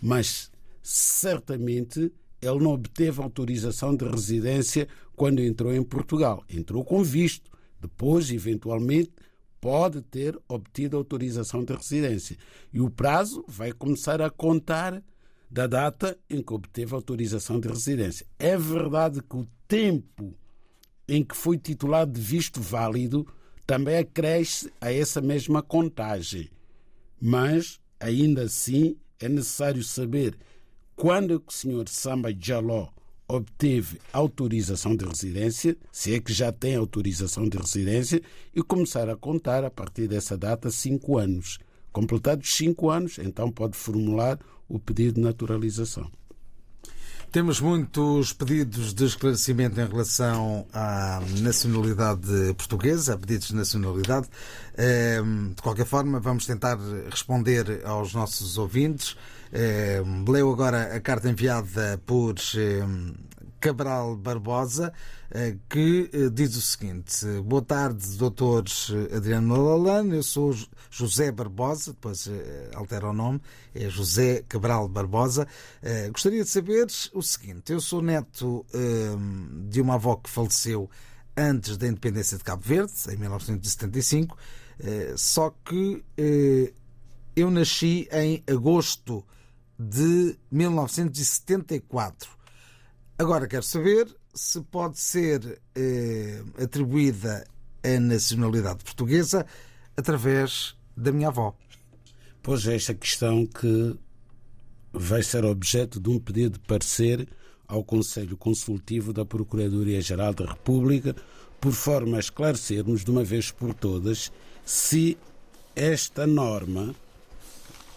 mas 0.00 0.48
certamente 0.80 2.12
ele 2.40 2.58
não 2.60 2.72
obteve 2.72 3.20
autorização 3.20 3.96
de 3.96 4.04
residência 4.04 4.86
quando 5.16 5.40
entrou 5.40 5.74
em 5.74 5.82
Portugal. 5.82 6.44
Entrou 6.48 6.84
com 6.84 7.02
visto. 7.02 7.50
Depois, 7.80 8.30
eventualmente, 8.30 9.12
pode 9.60 10.02
ter 10.02 10.38
obtido 10.48 10.96
autorização 10.96 11.64
de 11.64 11.72
residência. 11.72 12.36
E 12.72 12.80
o 12.80 12.90
prazo 12.90 13.44
vai 13.46 13.72
começar 13.72 14.20
a 14.22 14.30
contar 14.30 15.02
da 15.50 15.66
data 15.66 16.18
em 16.30 16.42
que 16.42 16.52
obteve 16.52 16.94
autorização 16.94 17.60
de 17.60 17.68
residência. 17.68 18.26
É 18.38 18.56
verdade 18.56 19.20
que 19.22 19.36
o 19.36 19.46
tempo 19.68 20.34
em 21.08 21.24
que 21.24 21.36
foi 21.36 21.58
titulado 21.58 22.12
de 22.12 22.20
visto 22.20 22.60
válido 22.60 23.26
também 23.66 23.98
acresce 23.98 24.72
a 24.80 24.92
essa 24.92 25.20
mesma 25.20 25.62
contagem. 25.62 26.50
Mas, 27.20 27.80
ainda 28.00 28.42
assim, 28.42 28.96
é 29.20 29.28
necessário 29.28 29.82
saber 29.82 30.36
quando 30.96 31.42
o 31.46 31.52
senhor 31.52 31.88
Samba 31.88 32.34
Jaló 32.38 32.88
obteve 33.28 33.98
autorização 34.12 34.94
de 34.94 35.04
residência, 35.04 35.76
se 35.90 36.14
é 36.14 36.20
que 36.20 36.32
já 36.32 36.52
tem 36.52 36.76
autorização 36.76 37.48
de 37.48 37.56
residência, 37.56 38.20
e 38.54 38.62
começar 38.62 39.08
a 39.08 39.16
contar 39.16 39.64
a 39.64 39.70
partir 39.70 40.06
dessa 40.06 40.36
data 40.36 40.70
cinco 40.70 41.16
anos. 41.16 41.58
Completados 41.92 42.54
cinco 42.54 42.90
anos, 42.90 43.18
então 43.18 43.50
pode 43.50 43.76
formular 43.76 44.38
o 44.68 44.78
pedido 44.78 45.14
de 45.14 45.20
naturalização. 45.20 46.10
Temos 47.32 47.62
muitos 47.62 48.34
pedidos 48.34 48.92
de 48.92 49.06
esclarecimento 49.06 49.80
em 49.80 49.86
relação 49.86 50.66
à 50.70 51.18
nacionalidade 51.40 52.52
portuguesa, 52.58 53.16
pedidos 53.16 53.48
de 53.48 53.54
nacionalidade. 53.54 54.28
Ehm, 54.76 55.54
de 55.54 55.62
qualquer 55.62 55.86
forma, 55.86 56.20
vamos 56.20 56.44
tentar 56.44 56.76
responder 57.10 57.80
aos 57.86 58.12
nossos 58.12 58.58
ouvintes. 58.58 59.16
Ehm, 59.50 60.26
leu 60.28 60.52
agora 60.52 60.94
a 60.94 61.00
carta 61.00 61.30
enviada 61.30 61.98
por 62.04 62.34
ehm, 62.54 63.14
Cabral 63.62 64.16
Barbosa, 64.16 64.92
que 65.70 66.10
diz 66.32 66.56
o 66.56 66.60
seguinte: 66.60 67.24
Boa 67.44 67.62
tarde, 67.62 68.18
doutores 68.18 68.90
Adriano 69.14 69.54
Lalane. 69.54 70.16
Eu 70.16 70.22
sou 70.24 70.52
José 70.90 71.30
Barbosa, 71.30 71.92
depois 71.92 72.28
altera 72.74 73.08
o 73.08 73.12
nome, 73.12 73.40
é 73.72 73.88
José 73.88 74.42
Cabral 74.48 74.88
Barbosa. 74.88 75.46
Gostaria 76.10 76.42
de 76.42 76.50
saber 76.50 76.88
o 77.14 77.22
seguinte: 77.22 77.72
eu 77.72 77.80
sou 77.80 78.02
neto 78.02 78.66
de 79.68 79.80
uma 79.80 79.94
avó 79.94 80.16
que 80.16 80.28
faleceu 80.28 80.90
antes 81.36 81.76
da 81.76 81.86
independência 81.86 82.36
de 82.36 82.42
Cabo 82.42 82.62
Verde, 82.64 82.92
em 83.10 83.16
1975, 83.16 84.36
só 85.16 85.54
que 85.64 86.04
eu 87.36 87.48
nasci 87.48 88.08
em 88.10 88.42
agosto 88.52 89.24
de 89.78 90.36
1974. 90.50 92.41
Agora 93.18 93.46
quero 93.46 93.62
saber 93.62 94.08
se 94.34 94.60
pode 94.62 94.98
ser 94.98 95.60
eh, 95.74 96.42
atribuída 96.58 97.44
a 97.82 98.00
nacionalidade 98.00 98.82
portuguesa 98.84 99.46
através 99.96 100.74
da 100.96 101.12
minha 101.12 101.28
avó. 101.28 101.54
Pois 102.42 102.66
é, 102.66 102.74
esta 102.74 102.94
questão 102.94 103.46
que 103.46 103.96
vai 104.92 105.22
ser 105.22 105.44
objeto 105.44 106.00
de 106.00 106.10
um 106.10 106.18
pedido 106.18 106.58
de 106.58 106.66
parecer 106.66 107.28
ao 107.68 107.84
Conselho 107.84 108.36
Consultivo 108.36 109.12
da 109.12 109.24
Procuradoria-Geral 109.24 110.34
da 110.34 110.46
República, 110.46 111.14
por 111.60 111.72
forma 111.72 112.16
a 112.16 112.20
esclarecermos 112.20 113.04
de 113.04 113.10
uma 113.10 113.22
vez 113.22 113.50
por 113.50 113.72
todas 113.72 114.32
se 114.64 115.16
esta 115.74 116.26
norma 116.26 116.94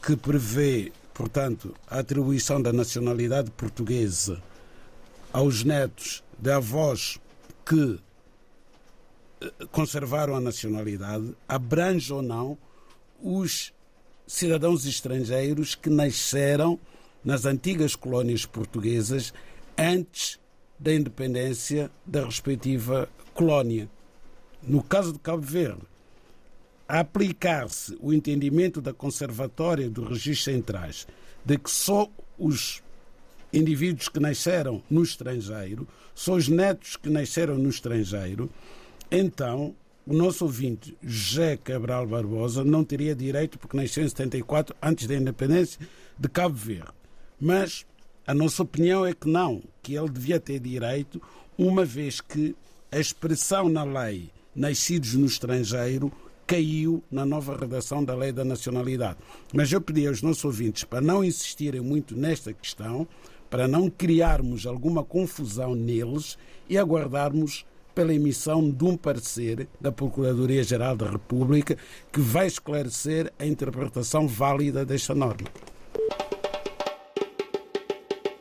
que 0.01 0.15
prevê 0.15 0.91
portanto, 1.15 1.73
a 1.87 1.99
atribuição 1.99 2.61
da 2.61 2.73
nacionalidade 2.73 3.49
portuguesa 3.51 4.43
aos 5.35 5.65
netos 5.65 6.23
de 6.39 6.49
avós 6.49 7.19
que 7.65 7.99
eh, 9.41 9.51
conservaram 9.69 10.33
a 10.33 10.39
nacionalidade 10.39 11.35
abrange 11.45 12.13
ou 12.13 12.21
não 12.21 12.57
os 13.21 13.73
cidadãos 14.25 14.85
estrangeiros 14.85 15.75
que 15.75 15.89
nasceram 15.89 16.79
nas 17.21 17.43
antigas 17.43 17.97
colónias 17.97 18.45
portuguesas 18.45 19.33
antes 19.77 20.39
da 20.79 20.93
independência 20.93 21.91
da 22.05 22.23
respectiva 22.23 23.09
colónia. 23.33 23.89
No 24.63 24.81
caso 24.81 25.11
de 25.11 25.19
Cabo 25.19 25.41
Verde, 25.41 25.81
aplicar-se 26.87 27.97
o 27.99 28.13
entendimento 28.13 28.79
da 28.79 28.93
Conservatória 28.93 29.89
do 29.89 30.05
Registro 30.05 30.53
Centrais 30.53 31.05
de 31.43 31.57
que 31.57 31.69
só 31.69 32.09
os 32.39 32.81
indivíduos 33.55 34.09
que 34.09 34.19
nasceram 34.19 34.83
no 34.89 35.01
estrangeiro, 35.01 35.87
só 36.13 36.33
os 36.33 36.47
netos 36.47 36.95
que 36.97 37.09
nasceram 37.09 37.57
no 37.57 37.69
estrangeiro, 37.69 38.49
então 39.09 39.73
o 40.05 40.13
nosso 40.13 40.45
ouvinte 40.45 40.95
José 41.01 41.57
Cabral 41.57 42.05
Barbosa 42.05 42.63
não 42.63 42.83
teria 42.83 43.15
direito, 43.15 43.57
porque 43.57 43.77
nasceu 43.77 44.03
em 44.03 44.09
74, 44.09 44.75
antes 44.81 45.07
da 45.07 45.15
independência 45.15 45.79
de 46.17 46.29
Cabo 46.29 46.55
Verde. 46.55 46.91
Mas 47.39 47.85
a 48.27 48.33
nossa 48.33 48.61
opinião 48.61 49.05
é 49.05 49.13
que 49.13 49.27
não, 49.27 49.63
que 49.81 49.95
ele 49.95 50.09
devia 50.09 50.39
ter 50.39 50.59
direito, 50.59 51.21
uma 51.57 51.83
vez 51.83 52.21
que 52.21 52.55
a 52.91 52.99
expressão 52.99 53.67
na 53.67 53.83
lei 53.83 54.29
nascidos 54.55 55.15
no 55.15 55.25
estrangeiro 55.25 56.11
caiu 56.47 57.03
na 57.11 57.25
nova 57.25 57.57
redação 57.57 58.03
da 58.03 58.15
Lei 58.15 58.31
da 58.31 58.45
Nacionalidade. 58.45 59.17
Mas 59.53 59.71
eu 59.71 59.81
pedi 59.81 60.07
aos 60.07 60.21
nossos 60.21 60.45
ouvintes 60.45 60.83
para 60.83 61.01
não 61.01 61.23
insistirem 61.23 61.81
muito 61.81 62.15
nesta 62.15 62.53
questão, 62.53 63.07
para 63.55 63.69
não 63.69 63.89
criarmos 63.89 64.67
alguma 64.67 65.01
confusão 65.01 65.73
neles 65.73 66.37
e 66.69 66.77
aguardarmos 66.77 67.65
pela 67.95 68.13
emissão 68.13 68.69
de 68.69 68.83
um 68.83 68.97
parecer 68.97 69.69
da 69.79 69.93
Procuradoria-Geral 69.93 70.97
da 70.97 71.11
República 71.11 71.77
que 72.11 72.19
vai 72.19 72.47
esclarecer 72.47 73.31
a 73.39 73.45
interpretação 73.45 74.27
válida 74.27 74.85
desta 74.85 75.15
norma. 75.15 75.47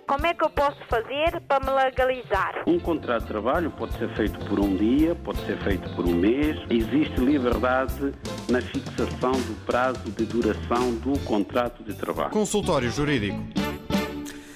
Como 0.04 0.26
é 0.26 0.34
que 0.34 0.44
eu 0.44 0.50
posso 0.50 0.84
fazer 0.90 1.40
para 1.46 1.64
me 1.64 1.70
legalizar? 1.70 2.64
Um 2.66 2.80
contrato 2.80 3.22
de 3.22 3.28
trabalho 3.28 3.70
pode 3.70 3.96
ser 3.96 4.12
feito 4.16 4.36
por 4.46 4.58
um 4.58 4.76
dia, 4.76 5.14
pode 5.14 5.38
ser 5.46 5.56
feito 5.62 5.94
por 5.94 6.08
um 6.08 6.14
mês. 6.14 6.58
Existe 6.68 7.20
liberdade 7.20 8.12
na 8.48 8.60
fixação 8.60 9.30
do 9.30 9.64
prazo 9.64 10.10
de 10.10 10.24
duração 10.26 10.92
do 10.96 11.16
contrato 11.20 11.84
de 11.84 11.94
trabalho. 11.94 12.30
Consultório 12.30 12.90
Jurídico. 12.90 13.63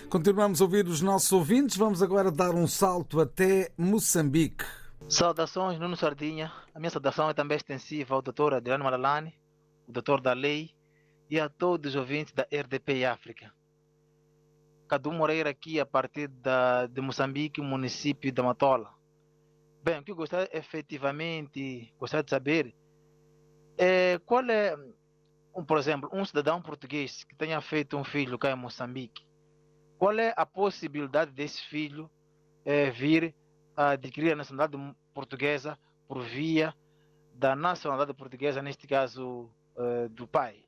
Continuamos 0.08 0.62
a 0.62 0.64
ouvir 0.64 0.86
os 0.86 1.02
nossos 1.02 1.30
ouvintes. 1.32 1.76
Vamos 1.76 2.02
agora 2.02 2.30
dar 2.30 2.54
um 2.54 2.66
salto 2.66 3.20
até 3.20 3.70
Moçambique. 3.76 4.64
Saudações, 5.06 5.78
Nuno 5.78 5.96
Sardinha. 5.98 6.50
A 6.74 6.78
minha 6.78 6.88
saudação 6.88 7.28
é 7.28 7.34
também 7.34 7.58
extensiva 7.58 8.14
ao 8.14 8.22
doutor 8.22 8.54
Adriano 8.54 8.84
Malalane, 8.84 9.38
o 9.86 9.92
doutor 9.92 10.22
da 10.22 10.32
Lei 10.32 10.70
e 11.28 11.38
a 11.38 11.50
todos 11.50 11.90
os 11.90 11.96
ouvintes 11.96 12.32
da 12.32 12.44
RDP 12.44 13.04
África. 13.04 13.52
Cadu 14.88 15.12
Moreira 15.12 15.50
aqui 15.50 15.78
a 15.78 15.84
partir 15.84 16.28
da, 16.28 16.86
de 16.86 17.02
Moçambique, 17.02 17.60
município 17.60 18.32
de 18.32 18.40
Matola. 18.42 18.90
Bem, 19.84 19.98
o 19.98 20.02
que 20.02 20.12
eu 20.12 20.16
gostaria 20.16 20.48
efetivamente 20.56 21.92
gostaria 21.98 22.24
de 22.24 22.30
saber 22.30 22.74
é 23.76 24.18
qual 24.24 24.42
é, 24.48 24.74
um, 25.54 25.62
por 25.62 25.76
exemplo, 25.76 26.08
um 26.14 26.24
cidadão 26.24 26.62
português 26.62 27.24
que 27.24 27.36
tenha 27.36 27.60
feito 27.60 27.94
um 27.94 28.04
filho 28.04 28.38
cá 28.38 28.50
em 28.50 28.56
Moçambique, 28.56 29.27
qual 29.98 30.18
é 30.18 30.32
a 30.36 30.46
possibilidade 30.46 31.32
desse 31.32 31.60
filho 31.66 32.08
é, 32.64 32.90
vir 32.90 33.34
a 33.76 33.90
adquirir 33.90 34.32
a 34.32 34.36
nacionalidade 34.36 34.96
portuguesa 35.12 35.78
por 36.06 36.22
via 36.22 36.72
da 37.34 37.54
nacionalidade 37.56 38.16
portuguesa, 38.16 38.62
neste 38.62 38.86
caso 38.86 39.50
é, 39.76 40.08
do 40.08 40.26
pai? 40.26 40.64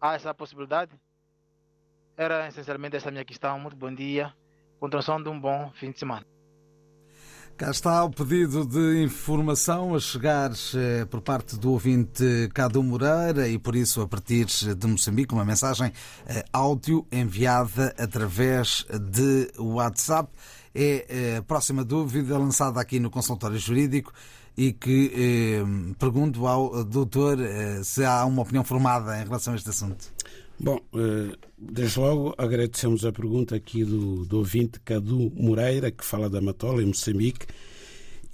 Há 0.00 0.14
essa 0.14 0.34
possibilidade? 0.34 0.92
Era 2.16 2.48
essencialmente 2.48 2.96
essa 2.96 3.10
minha 3.10 3.24
questão. 3.24 3.58
Muito 3.58 3.76
bom 3.76 3.94
dia. 3.94 4.34
Continuação 4.80 5.22
de 5.22 5.28
um 5.28 5.40
bom 5.40 5.70
fim 5.72 5.92
de 5.92 5.98
semana. 5.98 6.26
Cá 7.58 7.72
está 7.72 8.04
o 8.04 8.10
pedido 8.10 8.64
de 8.64 9.02
informação 9.02 9.92
a 9.92 9.98
chegar 9.98 10.52
eh, 10.76 11.04
por 11.06 11.20
parte 11.20 11.56
do 11.56 11.72
ouvinte 11.72 12.48
Cadu 12.54 12.84
Moreira 12.84 13.48
e 13.48 13.58
por 13.58 13.74
isso 13.74 14.00
a 14.00 14.06
partir 14.06 14.46
de 14.46 14.86
Moçambique 14.86 15.34
uma 15.34 15.44
mensagem 15.44 15.92
eh, 16.28 16.44
áudio 16.52 17.04
enviada 17.10 17.92
através 17.98 18.86
de 19.12 19.50
WhatsApp. 19.58 20.30
É 20.72 21.06
eh, 21.08 21.36
a 21.38 21.42
próxima 21.42 21.84
dúvida 21.84 22.38
lançada 22.38 22.80
aqui 22.80 23.00
no 23.00 23.10
consultório 23.10 23.58
jurídico 23.58 24.12
e 24.56 24.72
que 24.72 25.12
eh, 25.16 25.94
pergunto 25.98 26.46
ao 26.46 26.84
doutor 26.84 27.40
eh, 27.40 27.82
se 27.82 28.04
há 28.04 28.24
uma 28.24 28.42
opinião 28.42 28.62
formada 28.62 29.20
em 29.20 29.24
relação 29.24 29.54
a 29.54 29.56
este 29.56 29.70
assunto. 29.70 30.12
Bom, 30.60 30.80
eh, 30.92 31.36
desde 31.56 32.00
logo 32.00 32.34
agradecemos 32.36 33.04
a 33.04 33.12
pergunta 33.12 33.54
aqui 33.54 33.84
do, 33.84 34.24
do 34.24 34.38
ouvinte 34.38 34.80
Cadu 34.80 35.30
Moreira, 35.30 35.88
que 35.92 36.04
fala 36.04 36.28
da 36.28 36.40
Matola, 36.40 36.82
em 36.82 36.86
Moçambique, 36.86 37.46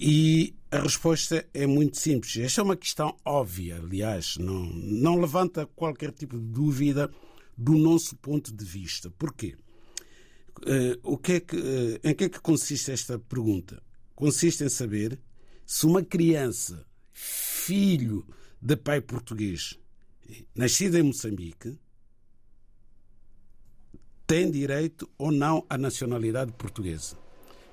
e 0.00 0.54
a 0.70 0.80
resposta 0.80 1.46
é 1.52 1.66
muito 1.66 1.98
simples. 1.98 2.38
Esta 2.38 2.62
é 2.62 2.64
uma 2.64 2.76
questão 2.76 3.14
óbvia, 3.26 3.76
aliás, 3.76 4.38
não, 4.38 4.64
não 4.64 5.20
levanta 5.20 5.66
qualquer 5.66 6.12
tipo 6.12 6.38
de 6.38 6.46
dúvida 6.46 7.10
do 7.58 7.74
nosso 7.74 8.16
ponto 8.16 8.52
de 8.52 8.64
vista. 8.64 9.10
Porquê? 9.18 9.54
Uh, 10.60 10.98
o 11.02 11.18
que 11.18 11.32
é 11.32 11.40
que, 11.40 11.56
uh, 11.56 12.00
em 12.02 12.14
que 12.14 12.24
é 12.24 12.28
que 12.30 12.40
consiste 12.40 12.90
esta 12.90 13.18
pergunta? 13.18 13.82
Consiste 14.14 14.64
em 14.64 14.68
saber 14.70 15.18
se 15.66 15.84
uma 15.84 16.02
criança, 16.02 16.86
filho 17.12 18.26
de 18.62 18.76
pai 18.76 19.00
português, 19.00 19.78
nascida 20.54 20.98
em 20.98 21.02
Moçambique, 21.02 21.78
tem 24.34 24.50
direito 24.50 25.08
ou 25.16 25.30
não 25.30 25.64
à 25.70 25.78
nacionalidade 25.78 26.50
portuguesa. 26.54 27.16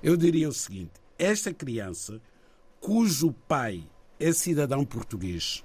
Eu 0.00 0.16
diria 0.16 0.48
o 0.48 0.52
seguinte: 0.52 0.92
esta 1.18 1.52
criança, 1.52 2.22
cujo 2.78 3.32
pai 3.48 3.82
é 4.20 4.32
cidadão 4.32 4.84
português, 4.84 5.64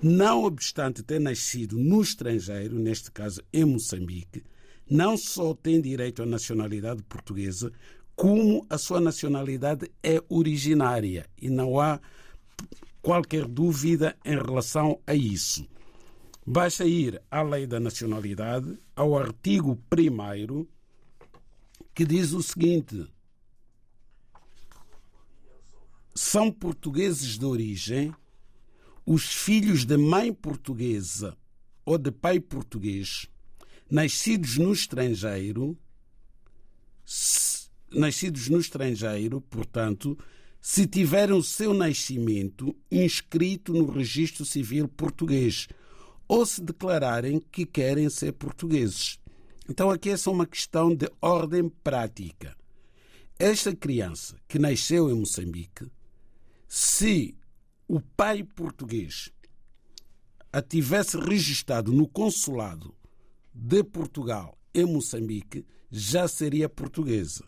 não 0.00 0.44
obstante 0.44 1.02
ter 1.02 1.20
nascido 1.20 1.76
no 1.76 2.00
estrangeiro, 2.00 2.78
neste 2.78 3.10
caso 3.10 3.42
em 3.52 3.66
Moçambique, 3.66 4.42
não 4.88 5.18
só 5.18 5.52
tem 5.52 5.82
direito 5.82 6.22
à 6.22 6.26
nacionalidade 6.26 7.02
portuguesa, 7.02 7.70
como 8.16 8.64
a 8.70 8.78
sua 8.78 9.02
nacionalidade 9.02 9.92
é 10.02 10.18
originária 10.30 11.26
e 11.36 11.50
não 11.50 11.78
há 11.78 12.00
qualquer 13.02 13.44
dúvida 13.44 14.16
em 14.24 14.38
relação 14.38 14.98
a 15.06 15.14
isso. 15.14 15.68
Basta 16.46 16.84
ir 16.84 17.20
à 17.30 17.42
Lei 17.42 17.66
da 17.66 17.78
Nacionalidade, 17.78 18.78
ao 18.96 19.16
artigo 19.16 19.78
1 19.92 20.66
que 21.94 22.04
diz 22.04 22.32
o 22.32 22.42
seguinte: 22.42 23.06
são 26.14 26.50
portugueses 26.50 27.38
de 27.38 27.44
origem 27.44 28.14
os 29.04 29.24
filhos 29.24 29.84
de 29.84 29.96
mãe 29.96 30.32
portuguesa 30.32 31.36
ou 31.84 31.98
de 31.98 32.10
pai 32.10 32.40
português, 32.40 33.26
nascidos 33.90 34.56
no 34.56 34.72
estrangeiro, 34.72 35.76
nascidos 37.90 38.48
no 38.48 38.60
estrangeiro, 38.60 39.40
portanto, 39.40 40.16
se 40.60 40.86
tiverem 40.86 41.34
o 41.34 41.42
seu 41.42 41.74
nascimento 41.74 42.76
inscrito 42.90 43.72
no 43.72 43.90
registro 43.90 44.44
civil 44.44 44.86
português 44.86 45.68
ou 46.30 46.46
se 46.46 46.62
declararem 46.62 47.40
que 47.40 47.66
querem 47.66 48.08
ser 48.08 48.30
portugueses. 48.34 49.18
Então, 49.68 49.90
aqui 49.90 50.10
é 50.10 50.16
só 50.16 50.30
uma 50.30 50.46
questão 50.46 50.94
de 50.94 51.10
ordem 51.20 51.68
prática. 51.68 52.56
Esta 53.36 53.74
criança 53.74 54.36
que 54.46 54.56
nasceu 54.56 55.10
em 55.10 55.14
Moçambique, 55.14 55.90
se 56.68 57.36
o 57.88 58.00
pai 58.00 58.44
português 58.44 59.32
a 60.52 60.62
tivesse 60.62 61.18
registrado 61.18 61.92
no 61.92 62.06
consulado 62.06 62.94
de 63.52 63.82
Portugal 63.82 64.56
em 64.72 64.84
Moçambique, 64.84 65.66
já 65.90 66.28
seria 66.28 66.68
portuguesa. 66.68 67.44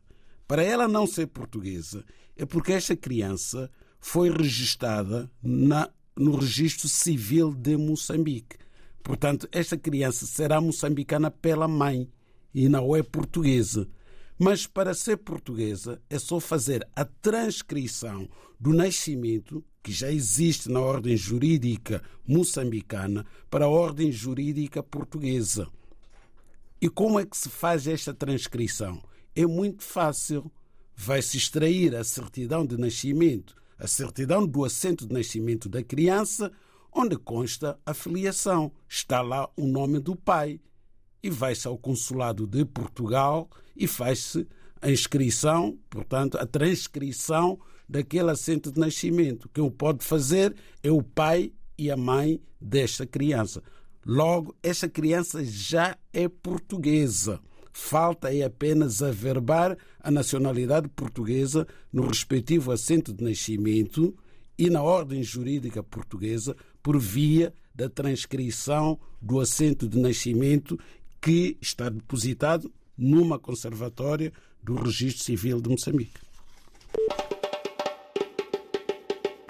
Para 0.49 0.65
ela 0.65 0.89
não 0.89 1.07
ser 1.07 1.29
portuguesa, 1.29 2.05
é 2.37 2.45
porque 2.45 2.73
esta 2.73 2.97
criança 2.97 3.71
foi 4.01 4.29
registrada 4.29 5.31
na, 5.41 5.89
no 6.17 6.35
registro 6.35 6.89
civil 6.89 7.55
de 7.55 7.77
Moçambique. 7.77 8.57
Portanto, 9.03 9.49
esta 9.51 9.77
criança 9.77 10.27
será 10.27 10.61
moçambicana 10.61 11.31
pela 11.31 11.67
mãe 11.67 12.09
e 12.55 12.69
não 12.69 12.95
é 12.95 13.03
portuguesa. 13.03 13.89
Mas 14.39 14.67
para 14.67 14.95
ser 14.95 15.19
portuguesa 15.19 16.01
é 16.09 16.19
só 16.19 16.41
fazer 16.41 16.87
a 16.95 17.05
transcrição 17.05 18.29
do 18.59 18.73
nascimento, 18.73 19.65
que 19.83 19.93
já 19.93 20.11
existe 20.11 20.69
na 20.69 20.81
ordem 20.81 21.17
jurídica 21.17 22.03
moçambicana, 22.27 23.27
para 23.51 23.65
a 23.65 23.69
ordem 23.69 24.11
jurídica 24.13 24.83
portuguesa. 24.83 25.69
E 26.81 26.89
como 26.89 27.19
é 27.19 27.27
que 27.27 27.37
se 27.37 27.49
faz 27.49 27.87
esta 27.87 28.15
transcrição? 28.15 29.03
É 29.35 29.47
muito 29.47 29.83
fácil. 29.83 30.51
Vai-se 30.95 31.37
extrair 31.37 31.97
a 31.97 32.05
certidão 32.05 32.67
de 32.67 32.77
nascimento, 32.77 33.57
a 33.79 33.87
certidão 33.87 34.47
do 34.47 34.65
assento 34.65 35.07
de 35.07 35.13
nascimento 35.13 35.69
da 35.69 35.83
criança, 35.83 36.53
onde 36.93 37.17
consta 37.17 37.79
a 37.87 37.95
filiação. 37.95 38.73
Está 38.89 39.21
lá 39.23 39.49
o 39.57 39.67
nome 39.67 39.99
do 39.99 40.15
pai. 40.15 40.61
E 41.23 41.31
vai-se 41.31 41.67
ao 41.67 41.79
consulado 41.79 42.47
de 42.47 42.65
Portugal 42.65 43.49
e 43.77 43.87
faz-se 43.87 44.47
a 44.81 44.91
inscrição, 44.91 45.79
portanto, 45.89 46.37
a 46.37 46.45
transcrição 46.45 47.59
daquele 47.89 48.31
assento 48.31 48.73
de 48.73 48.81
nascimento. 48.81 49.49
Quem 49.55 49.63
o 49.63 49.71
pode 49.71 50.05
fazer 50.05 50.55
é 50.83 50.91
o 50.91 51.03
pai 51.03 51.53
e 51.79 51.91
a 51.91 51.97
mãe 51.97 52.41
desta 52.61 53.07
criança. 53.07 53.63
Logo, 54.05 54.55
esta 54.63 54.89
criança 54.89 55.45
já 55.45 55.97
é 56.13 56.29
portuguesa. 56.29 57.41
Falta 57.73 58.35
é 58.35 58.43
apenas 58.43 59.03
averbar 59.03 59.79
a 60.01 60.11
nacionalidade 60.11 60.89
portuguesa 60.89 61.67
no 61.93 62.07
respectivo 62.07 62.73
assento 62.73 63.13
de 63.13 63.25
nascimento 63.25 64.15
e 64.59 64.69
na 64.69 64.83
ordem 64.83 65.23
jurídica 65.23 65.83
portuguesa 65.83 66.57
por 66.83 66.99
via 66.99 67.53
da 67.75 67.89
transcrição 67.89 68.99
do 69.21 69.41
assento 69.41 69.89
de 69.89 69.99
nascimento 69.99 70.79
que 71.21 71.57
está 71.61 71.89
depositado 71.89 72.71
numa 72.99 73.39
conservatória 73.39 74.33
do 74.63 74.75
Registro 74.75 75.25
Civil 75.25 75.61
de 75.61 75.71
Moçambique. 75.71 76.21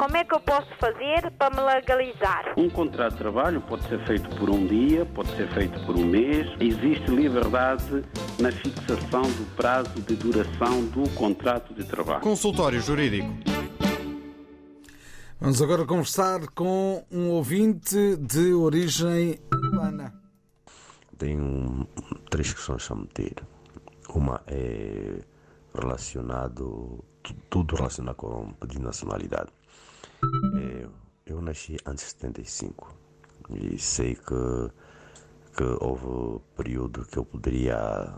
Como 0.03 0.17
é 0.17 0.25
que 0.25 0.35
eu 0.35 0.41
posso 0.41 0.67
fazer 0.81 1.31
para 1.39 1.55
me 1.55 1.63
legalizar? 1.63 2.55
Um 2.57 2.69
contrato 2.69 3.13
de 3.13 3.19
trabalho 3.19 3.61
pode 3.61 3.87
ser 3.89 4.05
feito 4.05 4.29
por 4.37 4.51
um 4.51 4.67
dia, 4.67 5.07
pode 5.07 5.31
ser 5.37 5.49
feito 5.55 5.79
por 5.87 5.97
um 5.97 6.05
mês. 6.05 6.49
Existe 6.59 7.09
liberdade 7.09 8.03
na 8.41 8.51
fixação 8.51 9.23
do 9.23 9.47
prazo 9.55 10.03
de 10.03 10.17
duração 10.17 10.85
do 10.87 11.09
contrato 11.11 11.73
de 11.73 11.85
trabalho. 11.85 12.21
Consultório 12.21 12.81
Jurídico. 12.81 13.52
Vamos 15.43 15.61
agora 15.61 15.85
conversar 15.85 16.47
com 16.55 17.05
um 17.11 17.31
ouvinte 17.31 18.17
de 18.17 18.55
origem 18.55 19.41
angolana. 19.53 20.15
Tenho 21.19 21.85
três 22.31 22.53
questões 22.53 22.89
a 22.89 22.95
meter. 22.95 23.45
Uma 24.11 24.41
é 24.47 25.21
relacionado 25.75 27.05
tudo 27.51 27.75
relacionado 27.75 28.15
com 28.15 28.55
de 28.69 28.81
nacionalidade. 28.81 29.51
É, 30.55 30.87
eu 31.27 31.43
nasci 31.43 31.77
antes 31.87 32.05
de 32.05 32.11
75 32.13 32.95
e 33.51 33.79
sei 33.81 34.15
que, 34.15 34.71
que 35.57 35.65
houve 35.81 36.41
período 36.57 37.05
que 37.05 37.19
eu 37.19 37.25
poderia 37.25 38.15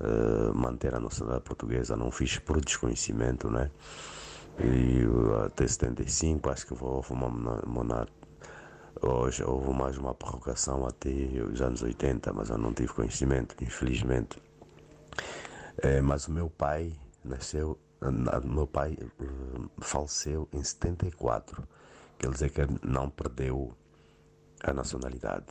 uh, 0.00 0.54
manter 0.54 0.94
a 0.94 1.00
nacionalidade 1.00 1.44
portuguesa, 1.44 1.98
não 1.98 2.10
fiz 2.10 2.38
por 2.38 2.58
desconhecimento, 2.64 3.50
né? 3.50 3.70
E 4.58 5.44
até 5.44 5.66
75 5.66 6.50
acho 6.50 6.66
que 6.66 6.74
houve 6.82 7.12
uma, 7.12 7.28
uma 7.28 8.06
Hoje 9.02 9.44
houve 9.44 9.74
mais 9.74 9.98
uma 9.98 10.14
prorrogação 10.14 10.86
até 10.86 11.10
os 11.10 11.60
anos 11.60 11.82
80, 11.82 12.32
mas 12.32 12.48
eu 12.48 12.56
não 12.56 12.72
tive 12.72 12.92
conhecimento, 12.94 13.54
infelizmente. 13.62 14.42
É, 15.78 16.00
mas 16.00 16.26
o 16.26 16.32
meu 16.32 16.48
pai 16.48 16.92
nasceu 17.22 17.78
meu 18.44 18.66
pai 18.66 18.96
uh, 19.20 19.70
faleceu 19.78 20.48
em 20.52 20.62
74. 20.62 21.66
Quer 22.18 22.30
dizer 22.30 22.50
que 22.50 22.86
não 22.86 23.10
perdeu 23.10 23.74
a 24.62 24.72
nacionalidade. 24.72 25.46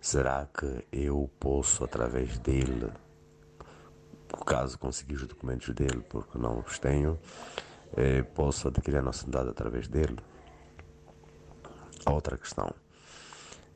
Será 0.00 0.46
que 0.46 0.86
eu 0.92 1.30
posso, 1.40 1.84
através 1.84 2.38
dele, 2.38 2.92
caso 4.46 4.78
conseguir 4.78 5.14
os 5.14 5.26
documentos 5.26 5.74
dele, 5.74 6.04
porque 6.08 6.36
não 6.36 6.60
os 6.60 6.78
tenho, 6.78 7.18
eh, 7.96 8.22
posso 8.22 8.68
adquirir 8.68 8.98
a 8.98 9.02
nacionalidade 9.02 9.50
através 9.50 9.88
dele? 9.88 10.18
Outra 12.06 12.36
questão. 12.36 12.72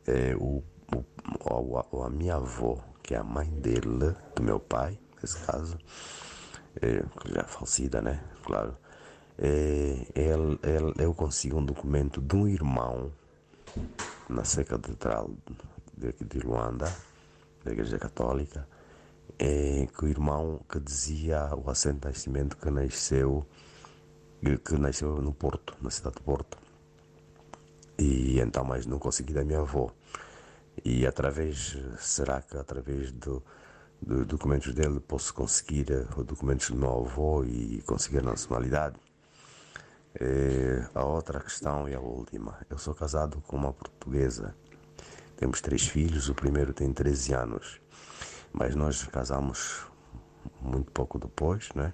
É, 0.07 0.35
o, 0.37 0.63
o, 0.95 1.79
a, 1.79 2.07
a 2.07 2.11
minha 2.11 2.37
avó, 2.37 2.79
que 3.03 3.15
é 3.15 3.19
a 3.19 3.25
mãe 3.25 3.49
dele, 3.49 4.15
do 4.35 4.43
meu 4.43 4.61
pai, 4.61 4.99
nesse 5.21 5.39
caso, 5.45 5.79
é, 6.81 7.05
já 7.33 7.45
falecida, 7.45 8.01
né? 8.03 8.23
Claro. 8.45 8.77
É, 9.39 10.07
ele, 10.15 10.59
ele, 10.63 10.95
eu 10.99 11.15
consigo 11.15 11.59
um 11.59 11.65
documento 11.65 12.21
de 12.21 12.35
um 12.35 12.49
irmão 12.49 13.13
na 14.29 14.45
seca 14.45 14.79
catedral 14.79 15.31
de, 15.97 16.13
de 16.13 16.41
Luanda, 16.41 16.93
da 17.65 17.73
Igreja 17.73 17.99
Católica, 17.99 18.67
é, 19.39 19.87
que 19.87 20.05
o 20.05 20.09
irmão 20.09 20.61
que 20.69 20.81
dizia 20.81 21.51
o 21.55 21.71
assento 21.71 22.01
de 22.01 22.09
nascimento 22.09 22.57
que 22.57 22.71
nasceu, 22.71 23.47
que 24.65 24.75
nasceu 24.79 25.21
no 25.21 25.33
Porto, 25.33 25.77
na 25.81 25.91
cidade 25.91 26.17
de 26.17 26.23
Porto. 26.23 26.59
E 27.99 28.39
então, 28.41 28.65
mas 28.65 28.87
não 28.87 28.99
consegui 28.99 29.33
da 29.33 29.45
minha 29.45 29.61
avó. 29.61 29.91
E 30.85 31.07
através, 31.07 31.77
será 31.99 32.41
que 32.41 32.57
através 32.57 33.11
do, 33.13 33.43
de 34.01 34.25
documentos 34.25 34.73
dele 34.73 35.01
posso 35.01 35.35
conseguir 35.35 35.87
uh, 35.91 36.23
documentos 36.23 36.71
do 36.71 36.77
meu 36.77 37.01
avô 37.01 37.45
e 37.45 37.83
conseguir 37.87 38.19
a 38.19 38.23
nacionalidade. 38.23 38.97
É, 40.21 40.89
a 40.95 41.05
outra 41.05 41.41
questão 41.41 41.89
e 41.89 41.95
a 41.95 42.01
última. 42.01 42.59
Eu 42.71 42.79
sou 42.79 42.95
casado 42.95 43.43
com 43.47 43.57
uma 43.57 43.73
portuguesa. 43.73 44.55
Temos 45.37 45.61
três 45.61 45.87
filhos, 45.87 46.29
o 46.29 46.35
primeiro 46.35 46.73
tem 46.73 46.93
13 46.93 47.35
anos. 47.35 47.81
Mas 48.53 48.75
nós 48.75 49.05
casamos 49.05 49.87
muito 50.61 50.91
pouco 50.91 51.19
depois, 51.19 51.69
né? 51.75 51.93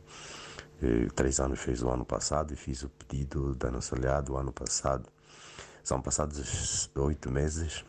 Três 1.14 1.40
anos 1.40 1.60
fez 1.60 1.82
o 1.82 1.88
ano 1.88 2.04
passado 2.04 2.52
e 2.52 2.56
fiz 2.56 2.82
o 2.82 2.88
pedido 2.88 3.54
da 3.54 3.70
nacionalidade 3.70 4.30
o 4.30 4.36
ano 4.36 4.52
passado. 4.52 5.08
São 5.82 6.00
passados 6.00 6.90
oito 6.94 7.30
meses 7.30 7.84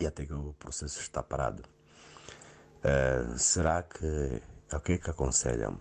e 0.00 0.06
até 0.06 0.24
que 0.24 0.32
o 0.32 0.54
processo 0.58 1.00
está 1.00 1.22
parado. 1.22 1.62
Uh, 2.78 3.38
será 3.38 3.82
que 3.82 4.40
o 4.72 4.80
que 4.80 4.92
é 4.92 4.98
que 4.98 5.10
aconselham? 5.10 5.80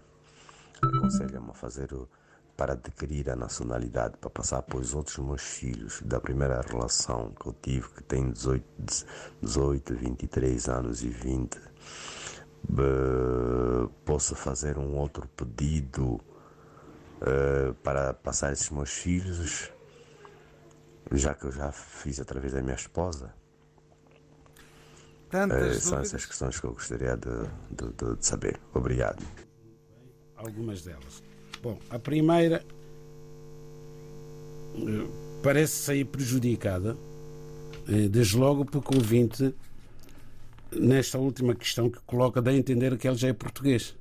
Aconselham 0.82 1.50
a 1.50 1.54
fazer 1.54 1.94
o, 1.94 2.10
para 2.56 2.74
adquirir 2.74 3.30
a 3.30 3.36
nacionalidade, 3.36 4.18
para 4.18 4.30
passar 4.30 4.63
para 4.63 4.80
os 4.80 4.96
outros 4.96 5.18
meus 5.20 5.44
filhos 5.44 6.02
da 6.02 6.20
primeira 6.20 6.60
relação 6.62 7.32
que 7.40 7.48
eu 7.48 7.54
tive, 7.54 7.88
que 7.90 8.04
tem 8.04 8.32
18, 8.32 8.66
18 9.42 9.96
23 9.96 10.70
anos 10.70 11.04
e 11.04 11.10
20. 11.10 11.60
Uh, 12.63 13.89
posso 14.04 14.36
fazer 14.36 14.78
um 14.78 14.98
outro 14.98 15.28
pedido 15.30 16.20
uh, 17.22 17.74
para 17.84 18.13
passar 18.13 18.52
esses 18.52 18.70
meus 18.70 18.91
filhos, 18.91 19.72
já 21.12 21.34
que 21.34 21.46
eu 21.46 21.52
já 21.52 21.72
fiz 21.72 22.20
através 22.20 22.54
da 22.54 22.62
minha 22.62 22.76
esposa? 22.76 23.34
Tantas 25.30 25.78
é, 25.78 25.80
são 25.80 26.00
essas 26.00 26.26
questões 26.26 26.60
que 26.60 26.65
eu 26.65 26.74
gostaria 26.74 27.17
de, 27.17 27.30
de, 27.72 28.15
de, 28.15 28.26
saber. 28.26 28.60
Obrigado. 28.74 29.24
Algumas 30.38 30.84
delas. 30.84 31.22
Bom, 31.62 31.78
a 31.89 32.00
primeira 32.00 32.63
eh, 34.76 35.08
parece 35.43 35.74
sair 35.74 36.06
prejudicada, 36.06 36.98
eh, 37.89 38.08
desde 38.08 38.38
logo 38.38 38.63
porque 38.63 38.96
o 38.96 39.00
ouvinte, 39.00 39.54
nesta 40.73 41.17
última 41.17 41.56
questão 41.56 41.89
que 41.89 41.99
coloca, 42.06 42.41
dá 42.41 42.51
a 42.51 42.56
entender 42.56 42.97
que 42.97 43.08
ele 43.08 43.17
já 43.17 43.27
é 43.27 43.34
português. 43.34 43.95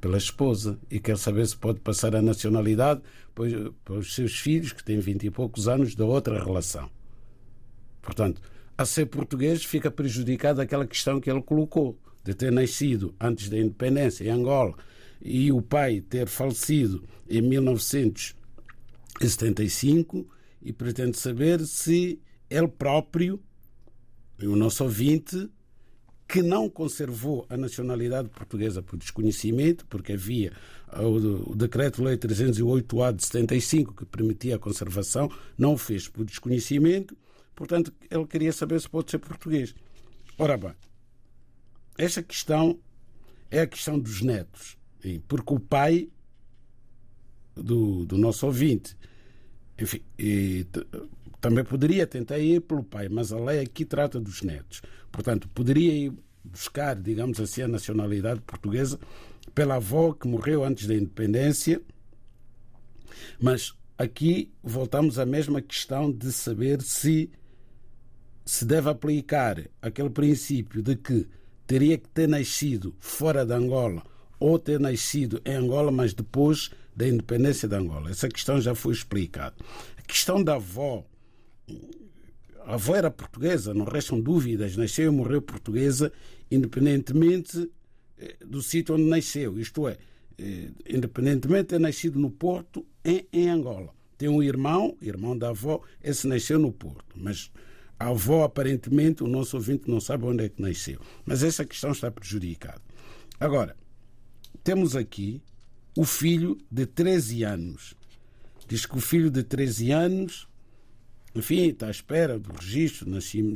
pela 0.00 0.16
esposa 0.18 0.78
e 0.90 0.98
quer 1.00 1.16
saber 1.18 1.46
se 1.46 1.56
pode 1.56 1.80
passar 1.80 2.14
a 2.14 2.22
nacionalidade 2.22 3.00
para 3.34 3.94
os 3.94 4.14
seus 4.14 4.38
filhos, 4.38 4.72
que 4.72 4.84
têm 4.84 5.00
vinte 5.00 5.26
e 5.26 5.30
poucos 5.30 5.66
anos, 5.68 5.96
da 5.96 6.04
outra 6.04 6.38
relação. 6.42 6.88
Portanto, 8.00 8.40
a 8.78 8.84
ser 8.84 9.06
português 9.06 9.64
fica 9.64 9.90
prejudicado 9.90 10.60
aquela 10.60 10.86
questão 10.86 11.20
que 11.20 11.30
ele 11.30 11.42
colocou, 11.42 11.98
de 12.22 12.34
ter 12.34 12.52
nascido 12.52 13.14
antes 13.20 13.48
da 13.48 13.58
independência 13.58 14.24
em 14.24 14.30
Angola 14.30 14.76
e 15.20 15.50
o 15.50 15.62
pai 15.62 16.00
ter 16.00 16.28
falecido 16.28 17.02
em 17.28 17.42
1975 17.42 20.28
e 20.62 20.72
pretende 20.72 21.18
saber 21.18 21.66
se 21.66 22.20
ele 22.48 22.68
próprio, 22.68 23.42
o 24.40 24.54
nosso 24.54 24.84
ouvinte, 24.84 25.50
que 26.28 26.42
não 26.42 26.68
conservou 26.68 27.46
a 27.48 27.56
nacionalidade 27.56 28.28
portuguesa 28.28 28.82
por 28.82 28.98
desconhecimento, 28.98 29.86
porque 29.86 30.12
havia 30.12 30.52
o, 30.98 31.54
Decreto-Lei 31.54 32.16
308-A 32.16 33.12
de 33.12 33.24
75 33.24 33.94
que 33.94 34.04
permitia 34.04 34.56
a 34.56 34.58
conservação, 34.58 35.30
não 35.56 35.74
o 35.74 35.78
fez 35.78 36.08
por 36.08 36.24
desconhecimento, 36.24 37.16
portanto, 37.54 37.92
ele 38.10 38.26
queria 38.26 38.52
saber 38.52 38.80
se 38.80 38.88
pode 38.88 39.10
ser 39.10 39.18
português. 39.18 39.74
Ora 40.38 40.56
bem, 40.56 40.74
esta 41.96 42.22
questão 42.22 42.78
é 43.50 43.60
a 43.60 43.66
questão 43.66 43.98
dos 43.98 44.20
netos, 44.20 44.76
porque 45.28 45.54
o 45.54 45.60
pai 45.60 46.08
do, 47.54 48.04
do 48.04 48.18
nosso 48.18 48.46
ouvinte, 48.46 48.96
enfim, 49.78 50.02
também 51.40 51.64
poderia 51.64 52.06
tentar 52.06 52.38
ir 52.38 52.60
pelo 52.62 52.82
pai, 52.82 53.08
mas 53.08 53.32
a 53.32 53.38
lei 53.38 53.60
aqui 53.60 53.84
trata 53.84 54.18
dos 54.18 54.42
netos. 54.42 54.82
Portanto, 55.16 55.48
poderia 55.48 55.94
ir 55.94 56.12
buscar, 56.44 56.94
digamos 56.94 57.40
assim, 57.40 57.62
a 57.62 57.68
nacionalidade 57.68 58.42
portuguesa 58.42 59.00
pela 59.54 59.76
avó 59.76 60.12
que 60.12 60.28
morreu 60.28 60.62
antes 60.62 60.86
da 60.86 60.94
independência. 60.94 61.80
Mas 63.40 63.72
aqui 63.96 64.52
voltamos 64.62 65.18
à 65.18 65.24
mesma 65.24 65.62
questão 65.62 66.12
de 66.12 66.30
saber 66.30 66.82
se 66.82 67.30
se 68.44 68.66
deve 68.66 68.90
aplicar 68.90 69.58
aquele 69.80 70.10
princípio 70.10 70.82
de 70.82 70.94
que 70.94 71.26
teria 71.66 71.96
que 71.96 72.08
ter 72.10 72.28
nascido 72.28 72.94
fora 73.00 73.44
de 73.44 73.54
Angola 73.54 74.02
ou 74.38 74.58
ter 74.58 74.78
nascido 74.78 75.40
em 75.46 75.54
Angola, 75.54 75.90
mas 75.90 76.12
depois 76.12 76.70
da 76.94 77.08
independência 77.08 77.66
de 77.66 77.74
Angola. 77.74 78.10
Essa 78.10 78.28
questão 78.28 78.60
já 78.60 78.74
foi 78.74 78.92
explicada. 78.92 79.56
A 79.96 80.02
questão 80.02 80.44
da 80.44 80.56
avó 80.56 81.06
a 82.66 82.74
avó 82.74 82.96
era 82.96 83.10
portuguesa, 83.12 83.72
não 83.72 83.84
restam 83.84 84.20
dúvidas, 84.20 84.76
nasceu 84.76 85.06
e 85.06 85.14
morreu 85.14 85.40
portuguesa, 85.40 86.12
independentemente 86.50 87.70
eh, 88.18 88.36
do 88.44 88.60
sítio 88.60 88.96
onde 88.96 89.04
nasceu, 89.04 89.56
isto 89.56 89.86
é, 89.86 89.96
eh, 90.36 90.70
independentemente 90.88 91.62
de 91.62 91.68
ter 91.68 91.78
nascido 91.78 92.18
no 92.18 92.28
Porto, 92.28 92.84
em, 93.04 93.24
em 93.32 93.48
Angola. 93.48 93.94
Tem 94.18 94.28
um 94.28 94.42
irmão, 94.42 94.96
irmão 95.00 95.38
da 95.38 95.50
avó, 95.50 95.80
esse 96.02 96.26
nasceu 96.26 96.58
no 96.58 96.72
Porto, 96.72 97.14
mas 97.14 97.52
a 98.00 98.08
avó, 98.08 98.42
aparentemente, 98.42 99.22
o 99.22 99.28
nosso 99.28 99.56
ouvinte 99.56 99.88
não 99.88 100.00
sabe 100.00 100.24
onde 100.24 100.44
é 100.44 100.48
que 100.48 100.60
nasceu. 100.60 101.00
Mas 101.24 101.44
essa 101.44 101.64
questão 101.64 101.92
está 101.92 102.10
prejudicada. 102.10 102.82
Agora, 103.38 103.76
temos 104.64 104.96
aqui 104.96 105.40
o 105.96 106.04
filho 106.04 106.58
de 106.68 106.84
13 106.84 107.44
anos. 107.44 107.94
Diz 108.66 108.84
que 108.84 108.96
o 108.96 109.00
filho 109.00 109.30
de 109.30 109.44
13 109.44 109.92
anos 109.92 110.48
enfim, 111.36 111.68
está 111.68 111.88
à 111.88 111.90
espera 111.90 112.38
do 112.38 112.52
registro 112.52 113.06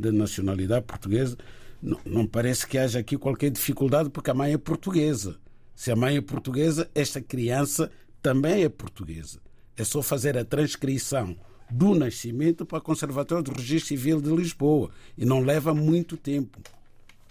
da 0.01 0.13
nacionalidade 0.13 0.85
portuguesa. 0.85 1.37
Não, 1.83 1.99
não 2.05 2.27
parece 2.27 2.67
que 2.67 2.77
haja 2.77 2.99
aqui 2.99 3.17
qualquer 3.17 3.51
dificuldade, 3.51 4.11
porque 4.11 4.31
a 4.31 4.35
mãe 4.35 4.53
é 4.53 4.59
portuguesa. 4.59 5.39
Se 5.75 5.91
a 5.91 5.97
mãe 5.97 6.17
é 6.17 6.21
portuguesa, 6.21 6.91
esta 6.95 7.21
criança 7.21 7.91
também 8.21 8.65
é 8.65 8.69
portuguesa. 8.69 9.41
É 9.77 9.85
só 9.85 10.03
fazer 10.03 10.37
a 10.37 10.45
transcrição 10.45 11.35
do 11.71 11.95
nascimento 11.95 12.67
para 12.67 12.79
o 12.79 12.83
Conservatório 12.83 13.45
do 13.45 13.53
Registro 13.53 13.89
Civil 13.89 14.21
de 14.21 14.29
Lisboa. 14.29 14.91
E 15.17 15.25
não 15.25 15.41
leva 15.41 15.73
muito 15.73 16.17
tempo. 16.17 16.61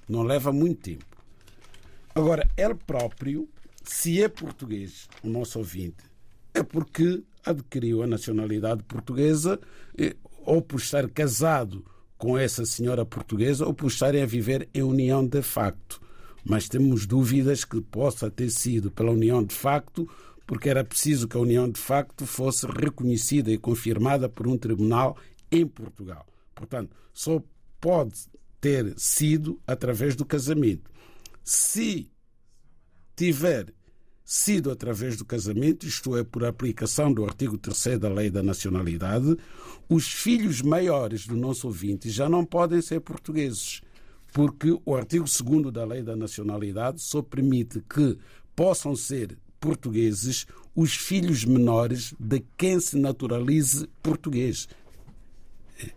Não 0.07 0.23
leva 0.23 0.51
muito 0.51 0.81
tempo. 0.81 1.05
Agora, 2.15 2.49
ele 2.57 2.73
próprio, 2.73 3.47
se 3.83 4.21
é 4.21 4.27
português, 4.27 5.07
o 5.23 5.29
nosso 5.29 5.59
ouvinte, 5.59 6.03
é 6.53 6.63
porque 6.63 7.21
adquiriu 7.45 8.01
a 8.03 8.07
nacionalidade 8.07 8.83
portuguesa 8.83 9.59
ou 10.45 10.61
por 10.61 10.79
estar 10.79 11.07
casado 11.09 11.85
com 12.17 12.37
essa 12.37 12.65
senhora 12.65 13.05
portuguesa 13.05 13.65
ou 13.65 13.73
por 13.73 13.87
estarem 13.87 14.21
a 14.21 14.25
viver 14.25 14.69
em 14.73 14.83
união 14.83 15.25
de 15.25 15.41
facto. 15.41 16.01
Mas 16.43 16.67
temos 16.67 17.05
dúvidas 17.05 17.63
que 17.63 17.81
possa 17.81 18.29
ter 18.29 18.49
sido 18.49 18.91
pela 18.91 19.11
união 19.11 19.43
de 19.43 19.55
facto, 19.55 20.09
porque 20.45 20.69
era 20.69 20.83
preciso 20.83 21.27
que 21.27 21.37
a 21.37 21.39
união 21.39 21.69
de 21.69 21.79
facto 21.79 22.25
fosse 22.25 22.65
reconhecida 22.65 23.51
e 23.51 23.57
confirmada 23.57 24.27
por 24.27 24.47
um 24.47 24.57
tribunal 24.57 25.17
em 25.51 25.65
Portugal. 25.65 26.25
Portanto, 26.53 26.95
só 27.13 27.41
pode 27.79 28.15
ter 28.59 28.93
sido 28.97 29.59
através 29.65 30.15
do 30.15 30.25
casamento. 30.25 30.89
Se 31.43 32.11
tiver 33.15 33.73
sido 34.31 34.69
através 34.69 35.17
do 35.17 35.25
casamento, 35.25 35.87
isto 35.87 36.15
é, 36.15 36.23
por 36.23 36.45
aplicação 36.45 37.11
do 37.11 37.25
artigo 37.25 37.57
3 37.57 37.97
da 37.97 38.07
Lei 38.09 38.29
da 38.29 38.43
Nacionalidade, 38.43 39.35
os 39.89 40.07
filhos 40.07 40.61
maiores 40.61 41.25
do 41.25 41.35
nosso 41.35 41.65
ouvinte 41.65 42.11
já 42.11 42.29
não 42.29 42.45
podem 42.45 42.79
ser 42.79 42.99
portugueses, 42.99 43.81
porque 44.31 44.79
o 44.85 44.95
artigo 44.95 45.25
2 45.25 45.73
da 45.73 45.83
Lei 45.83 46.03
da 46.03 46.15
Nacionalidade 46.15 47.01
só 47.01 47.23
permite 47.23 47.81
que 47.89 48.19
possam 48.55 48.95
ser 48.95 49.35
portugueses 49.59 50.45
os 50.75 50.93
filhos 50.93 51.43
menores 51.43 52.13
de 52.19 52.43
quem 52.55 52.79
se 52.79 52.99
naturalize 52.99 53.89
português. 54.03 54.69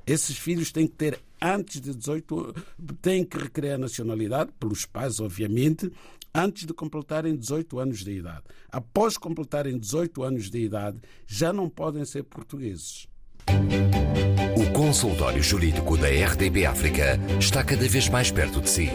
Esses 0.07 0.38
filhos 0.38 0.73
têm 0.73 0.87
que 0.87 0.95
ter 0.95 1.21
antes 1.38 1.83
de 1.83 1.95
18 1.95 2.55
têm 3.03 3.25
que 3.27 3.37
requerer 3.37 3.75
a 3.75 3.79
nacionalidade 3.79 4.53
pelos 4.59 4.87
pais, 4.87 5.21
obviamente, 5.21 5.92
antes 6.35 6.66
de 6.66 6.73
completarem 6.73 7.37
18 7.37 7.79
anos 7.79 8.05
de 8.05 8.12
idade. 8.12 8.42
Após 8.71 9.16
completarem 9.16 9.79
18 9.79 10.23
anos 10.23 10.51
de 10.51 10.59
idade, 10.59 10.99
já 11.27 11.53
não 11.53 11.68
podem 11.68 12.05
ser 12.05 12.25
portugueses. 12.25 13.07
O 14.57 14.73
consultório 14.73 15.42
jurídico 15.42 15.97
da 15.97 16.09
RDB 16.09 16.66
África 16.66 17.18
está 17.38 17.64
cada 17.64 17.87
vez 17.88 18.09
mais 18.09 18.31
perto 18.31 18.61
de 18.61 18.71
si. 18.71 18.88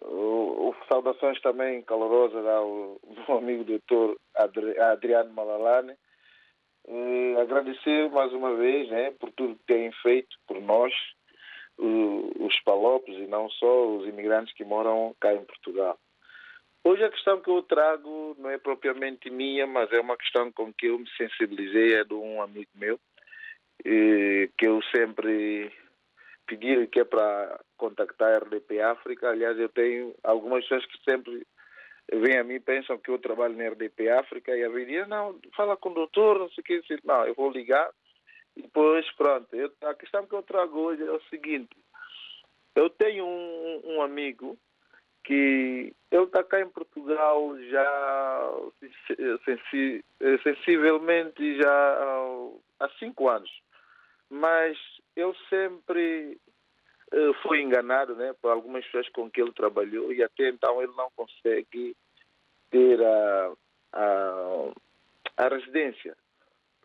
O, 0.02 0.70
o, 0.70 0.74
saudações 0.88 1.40
também 1.42 1.82
calorosas 1.82 2.44
ao, 2.44 3.00
ao 3.28 3.38
amigo 3.38 3.62
doutor 3.62 4.16
Adriano 4.34 5.32
Malalane. 5.32 5.94
E 6.88 7.36
agradecer 7.40 8.10
mais 8.10 8.32
uma 8.32 8.56
vez 8.56 8.90
né, 8.90 9.12
por 9.20 9.30
tudo 9.36 9.54
que 9.54 9.66
têm 9.72 9.92
feito 10.02 10.36
por 10.48 10.60
nós, 10.60 10.92
os 11.78 12.60
palopes 12.60 13.14
e 13.16 13.26
não 13.26 13.50
só 13.50 13.96
os 13.96 14.06
imigrantes 14.06 14.54
que 14.54 14.64
moram 14.64 15.14
cá 15.20 15.34
em 15.34 15.44
Portugal. 15.44 15.98
Hoje 16.84 17.04
a 17.04 17.10
questão 17.10 17.40
que 17.40 17.50
eu 17.50 17.62
trago 17.62 18.36
não 18.38 18.48
é 18.48 18.58
propriamente 18.58 19.28
minha, 19.28 19.66
mas 19.66 19.92
é 19.92 20.00
uma 20.00 20.16
questão 20.16 20.52
com 20.52 20.72
que 20.72 20.86
eu 20.86 20.98
me 20.98 21.08
sensibilizei, 21.16 21.94
é 21.94 22.04
de 22.04 22.14
um 22.14 22.40
amigo 22.40 22.70
meu, 22.76 22.98
que 23.82 24.66
eu 24.66 24.80
sempre 24.94 25.72
pedi 26.46 26.86
que 26.86 27.00
é 27.00 27.04
para 27.04 27.60
contactar 27.76 28.34
a 28.34 28.38
RDP 28.38 28.80
África. 28.80 29.28
Aliás, 29.28 29.58
eu 29.58 29.68
tenho 29.68 30.14
algumas 30.22 30.62
pessoas 30.62 30.86
que 30.86 31.10
sempre 31.10 31.44
vêm 32.12 32.38
a 32.38 32.44
mim 32.44 32.60
pensam 32.60 32.96
que 32.98 33.10
eu 33.10 33.18
trabalho 33.18 33.56
na 33.56 33.68
RDP 33.68 34.08
África 34.10 34.56
e 34.56 34.62
a 34.62 34.68
vida 34.68 35.06
não, 35.08 35.38
fala 35.56 35.76
com 35.76 35.90
o 35.90 35.94
doutor, 35.94 36.38
não 36.38 36.48
sei 36.50 36.62
o 36.62 36.64
que, 36.64 36.98
não, 37.04 37.26
eu 37.26 37.34
vou 37.34 37.50
ligar 37.50 37.90
e 38.56 38.62
depois, 38.62 39.10
pronto, 39.12 39.54
eu, 39.54 39.70
a 39.82 39.94
questão 39.94 40.26
que 40.26 40.34
eu 40.34 40.42
trago 40.42 40.78
hoje 40.78 41.02
é 41.02 41.10
o 41.10 41.20
seguinte. 41.28 41.76
Eu 42.74 42.88
tenho 42.90 43.24
um, 43.24 43.82
um 43.84 44.02
amigo 44.02 44.58
que 45.24 45.92
ele 46.10 46.24
está 46.24 46.42
cá 46.42 46.60
em 46.60 46.68
Portugal 46.68 47.58
já 47.64 48.52
sensi, 49.44 50.04
sensivelmente 50.42 51.56
já 51.60 52.58
há 52.80 52.88
cinco 52.98 53.28
anos. 53.28 53.50
Mas 54.30 54.78
ele 55.14 55.34
sempre 55.50 56.38
uh, 57.12 57.34
foi 57.42 57.60
enganado 57.60 58.14
né, 58.14 58.34
por 58.40 58.50
algumas 58.50 58.84
pessoas 58.86 59.08
com 59.10 59.30
que 59.30 59.40
ele 59.40 59.52
trabalhou 59.52 60.12
e 60.12 60.22
até 60.22 60.48
então 60.48 60.80
ele 60.80 60.92
não 60.96 61.10
consegue 61.16 61.96
ter 62.70 63.02
a, 63.02 63.52
a, 63.92 64.72
a 65.36 65.48
residência, 65.48 66.16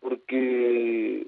porque 0.00 1.26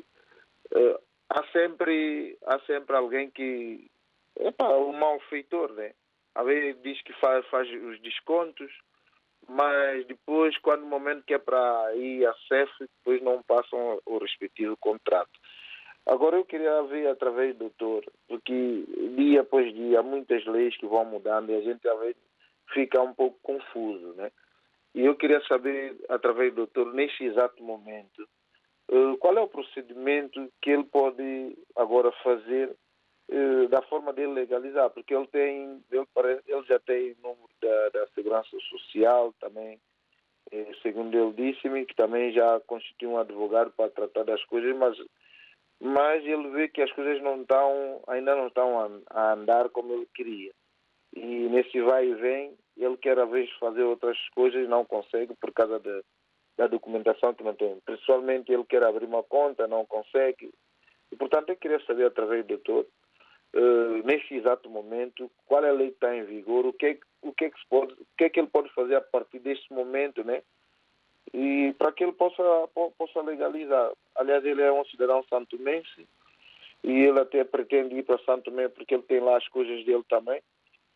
uh, 0.74 0.98
há, 1.30 1.44
sempre, 1.52 2.36
há 2.46 2.58
sempre 2.60 2.96
alguém 2.96 3.30
que 3.30 3.90
é 4.36 4.64
um 4.64 4.92
malfeitor, 4.92 5.72
né? 5.72 5.92
A 6.34 6.42
vezes 6.42 6.80
diz 6.82 7.00
que 7.02 7.12
faz, 7.14 7.46
faz 7.46 7.68
os 7.70 8.00
descontos, 8.00 8.72
mas 9.48 10.06
depois, 10.06 10.56
quando 10.58 10.82
o 10.82 10.86
momento 10.86 11.24
que 11.24 11.34
é 11.34 11.38
para 11.38 11.94
ir 11.94 12.26
a 12.26 12.34
CEF, 12.48 12.72
depois 12.80 13.22
não 13.22 13.42
passam 13.42 14.00
o 14.04 14.18
respectivo 14.18 14.76
contrato. 14.78 15.30
Agora 16.06 16.36
eu 16.36 16.44
queria 16.44 16.82
ver 16.82 17.08
através 17.08 17.54
do 17.54 17.60
doutor, 17.60 18.04
porque 18.28 18.84
dia 19.16 19.40
após 19.40 19.72
dia 19.72 20.00
há 20.00 20.02
muitas 20.02 20.44
leis 20.44 20.76
que 20.76 20.86
vão 20.86 21.04
mudando 21.04 21.50
e 21.50 21.54
a 21.54 21.60
gente 21.62 21.88
às 21.88 21.98
vezes 22.00 22.16
fica 22.72 23.00
um 23.00 23.14
pouco 23.14 23.38
confuso, 23.42 24.12
né? 24.14 24.30
E 24.94 25.04
eu 25.04 25.16
queria 25.16 25.40
saber, 25.46 25.96
através 26.08 26.52
do 26.52 26.66
doutor, 26.66 26.92
neste 26.92 27.24
exato 27.24 27.62
momento, 27.62 28.28
qual 29.20 29.38
é 29.38 29.40
o 29.40 29.48
procedimento 29.48 30.52
que 30.60 30.70
ele 30.70 30.84
pode 30.84 31.56
agora 31.76 32.12
fazer 32.22 32.76
eh, 33.30 33.68
da 33.68 33.80
forma 33.82 34.12
dele 34.12 34.32
legalizar, 34.32 34.90
porque 34.90 35.14
ele 35.14 35.26
tem, 35.28 35.82
ele, 35.90 36.64
já 36.68 36.78
tem 36.80 37.16
número 37.22 37.48
da, 37.60 37.88
da 37.88 38.06
segurança 38.08 38.56
social 38.68 39.32
também, 39.40 39.80
eh, 40.52 40.72
segundo 40.82 41.16
ele 41.16 41.32
disse-me, 41.32 41.86
que 41.86 41.94
também 41.94 42.32
já 42.32 42.60
constitui 42.60 43.08
um 43.08 43.18
advogado 43.18 43.72
para 43.72 43.90
tratar 43.90 44.24
das 44.24 44.44
coisas, 44.44 44.76
mas 44.76 44.96
mas 45.80 46.24
ele 46.24 46.48
vê 46.50 46.68
que 46.68 46.80
as 46.80 46.92
coisas 46.92 47.20
não 47.22 47.42
estão, 47.42 48.02
ainda 48.06 48.34
não 48.34 48.46
estão 48.46 48.78
a, 48.80 48.90
a 49.10 49.32
andar 49.32 49.68
como 49.70 49.92
ele 49.92 50.08
queria. 50.14 50.52
E 51.14 51.20
nesse 51.20 51.80
vai 51.82 52.06
e 52.08 52.14
vem, 52.14 52.56
ele 52.76 52.96
quer 52.96 53.18
às 53.18 53.28
vezes 53.28 53.52
fazer 53.58 53.82
outras 53.82 54.16
coisas 54.30 54.68
não 54.68 54.84
consegue 54.84 55.34
por 55.34 55.52
causa 55.52 55.78
de, 55.80 56.02
da 56.56 56.66
documentação 56.66 57.34
que 57.34 57.42
não 57.42 57.54
tem. 57.54 57.78
Principalmente 57.84 58.52
ele 58.52 58.64
quer 58.64 58.82
abrir 58.84 59.06
uma 59.06 59.22
conta, 59.22 59.66
não 59.66 59.84
consegue. 59.84 60.52
E 61.10 61.16
portanto 61.16 61.50
eu 61.50 61.56
queria 61.56 61.80
saber 61.86 62.06
através 62.06 62.44
do 62.44 62.48
doutor, 62.48 62.86
uh, 63.54 64.06
nesse 64.06 64.34
exato 64.34 64.68
momento, 64.70 65.30
qual 65.46 65.64
é 65.64 65.70
a 65.70 65.72
lei 65.72 65.88
que 65.88 65.94
está 65.94 66.16
em 66.16 66.24
vigor, 66.24 66.66
o 66.66 66.72
que, 66.72 66.86
é, 66.86 66.98
o 67.22 67.32
que 67.32 67.46
é 67.46 67.50
que 67.50 67.58
pode, 67.68 67.92
o 67.94 68.06
que 68.16 68.24
é 68.24 68.28
que 68.28 68.40
ele 68.40 68.48
pode 68.48 68.72
fazer 68.74 68.96
a 68.96 69.00
partir 69.00 69.38
deste 69.38 69.72
momento, 69.72 70.24
né? 70.24 70.42
e 71.34 71.74
para 71.76 71.90
que 71.90 72.04
ele 72.04 72.12
possa, 72.12 72.42
possa 72.96 73.20
legalizar. 73.22 73.90
Aliás, 74.14 74.44
ele 74.44 74.62
é 74.62 74.72
um 74.72 74.84
cidadão 74.84 75.24
santomense 75.28 76.06
e 76.82 76.90
ele 76.90 77.18
até 77.18 77.42
pretende 77.42 77.96
ir 77.96 78.04
para 78.04 78.18
Santo 78.18 78.44
Tomé 78.44 78.68
porque 78.68 78.94
ele 78.94 79.02
tem 79.02 79.18
lá 79.18 79.36
as 79.36 79.48
coisas 79.48 79.84
dele 79.84 80.04
também, 80.08 80.40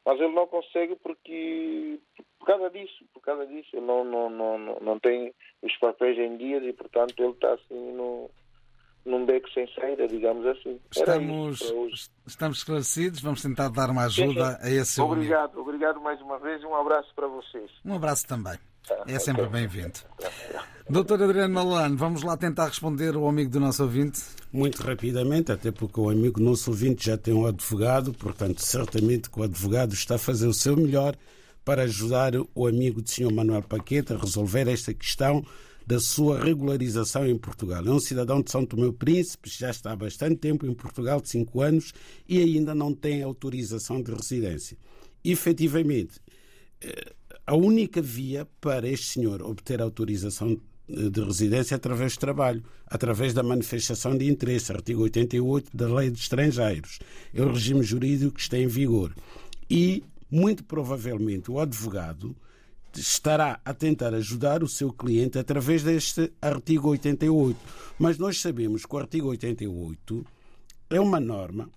mas 0.04 0.20
ele 0.20 0.34
não 0.34 0.46
consegue 0.46 0.96
porque 0.96 1.98
por 2.38 2.46
causa 2.46 2.70
disso, 2.70 3.04
por 3.12 3.20
causa 3.20 3.46
disso, 3.46 3.68
ele 3.74 3.87
não, 3.87 4.04
não, 4.04 4.30
não, 4.30 4.58
não 4.80 4.98
tem 4.98 5.34
os 5.62 5.76
papéis 5.78 6.18
em 6.18 6.37
dias 6.37 6.62
e 6.64 6.72
portanto 6.72 7.14
ele 7.18 7.32
está 7.32 7.52
assim 7.52 7.92
no, 7.92 8.30
num 9.04 9.26
beco 9.26 9.50
sem 9.50 9.66
saída, 9.74 10.06
digamos 10.06 10.46
assim. 10.46 10.80
Estamos, 10.90 12.11
estamos 12.26 12.58
esclarecidos, 12.58 13.20
vamos 13.20 13.42
tentar 13.42 13.68
dar 13.68 13.90
uma 13.90 14.04
ajuda 14.04 14.52
sim, 14.52 14.62
sim. 14.62 14.66
a 14.66 14.80
esse 14.80 15.00
Obrigado, 15.00 15.52
amigo. 15.52 15.61
obrigado 15.61 16.00
mais 16.00 16.20
uma 16.20 16.38
vez, 16.38 16.62
um 16.64 16.74
abraço 16.74 17.12
para 17.14 17.26
vocês. 17.26 17.70
Um 17.84 17.94
abraço 17.94 18.26
também. 18.26 18.58
É 19.07 19.18
sempre 19.18 19.46
bem-vindo. 19.46 20.01
Doutor 20.88 21.22
Adriano 21.22 21.53
Malano, 21.53 21.96
vamos 21.96 22.22
lá 22.22 22.37
tentar 22.37 22.68
responder 22.68 23.14
ao 23.14 23.29
amigo 23.29 23.51
do 23.51 23.61
nosso 23.61 23.83
ouvinte? 23.83 24.22
Muito 24.51 24.83
rapidamente, 24.83 25.53
até 25.53 25.70
porque 25.70 26.01
o 26.01 26.09
amigo 26.09 26.40
nosso 26.40 26.70
ouvinte 26.70 27.07
já 27.07 27.18
tem 27.18 27.35
um 27.35 27.46
advogado, 27.46 28.14
portanto, 28.14 28.61
certamente 28.61 29.29
que 29.29 29.38
o 29.38 29.42
advogado 29.42 29.92
está 29.92 30.14
a 30.14 30.18
fazer 30.18 30.46
o 30.46 30.55
seu 30.55 30.77
melhor 30.77 31.14
para 31.64 31.83
ajudar 31.83 32.33
o 32.55 32.66
amigo 32.66 33.03
do 33.03 33.11
Sr. 33.11 33.31
Manuel 33.31 33.62
Paqueta 33.62 34.14
a 34.14 34.18
resolver 34.18 34.66
esta 34.68 34.94
questão 34.94 35.44
da 35.87 36.01
sua 36.01 36.42
regularização 36.42 37.27
em 37.27 37.37
Portugal. 37.37 37.83
É 37.85 37.90
um 37.90 38.01
cidadão 38.01 38.40
de 38.40 38.51
São 38.51 38.64
Tomé 38.64 38.90
Príncipe, 38.92 39.51
já 39.51 39.70
está 39.70 39.92
há 39.92 39.96
bastante 39.96 40.37
tempo 40.37 40.66
em 40.66 40.72
Portugal, 40.72 41.20
de 41.20 41.29
5 41.29 41.61
anos, 41.61 41.92
e 42.27 42.38
ainda 42.38 42.74
não 42.74 42.94
tem 42.94 43.22
autorização 43.22 44.03
de 44.03 44.12
residência. 44.12 44.79
Efetivamente, 45.22 46.20
eh, 46.81 47.12
a 47.48 47.56
única 47.56 48.02
via 48.02 48.46
para 48.61 48.87
este 48.87 49.06
senhor 49.06 49.40
obter 49.40 49.80
autorização 49.80 50.61
eh, 50.87 51.08
de 51.08 51.22
residência 51.22 51.74
é 51.74 51.76
através 51.76 52.12
do 52.12 52.20
trabalho, 52.20 52.62
através 52.87 53.32
da 53.32 53.42
manifestação 53.42 54.14
de 54.18 54.28
interesse, 54.28 54.70
artigo 54.70 55.00
88 55.04 55.74
da 55.74 55.88
Lei 55.88 56.11
de 56.11 56.20
Estrangeiros. 56.20 56.98
É 57.32 57.40
o 57.40 57.50
regime 57.50 57.82
jurídico 57.82 58.34
que 58.34 58.42
está 58.42 58.58
em 58.58 58.66
vigor. 58.66 59.14
E, 59.70 60.04
muito 60.30 60.62
provavelmente, 60.62 61.50
o 61.50 61.58
advogado 61.58 62.37
estará 62.94 63.58
a 63.64 63.72
tentar 63.72 64.12
ajudar 64.12 64.62
o 64.62 64.68
seu 64.68 64.92
cliente 64.92 65.38
através 65.38 65.82
deste 65.82 66.30
artigo 66.42 66.90
88. 66.90 67.58
Mas 67.98 68.18
nós 68.18 68.42
sabemos 68.42 68.84
que 68.84 68.94
o 68.94 68.98
artigo 68.98 69.28
88 69.28 70.26
é 70.90 71.00
uma 71.00 71.18
norma 71.18 71.70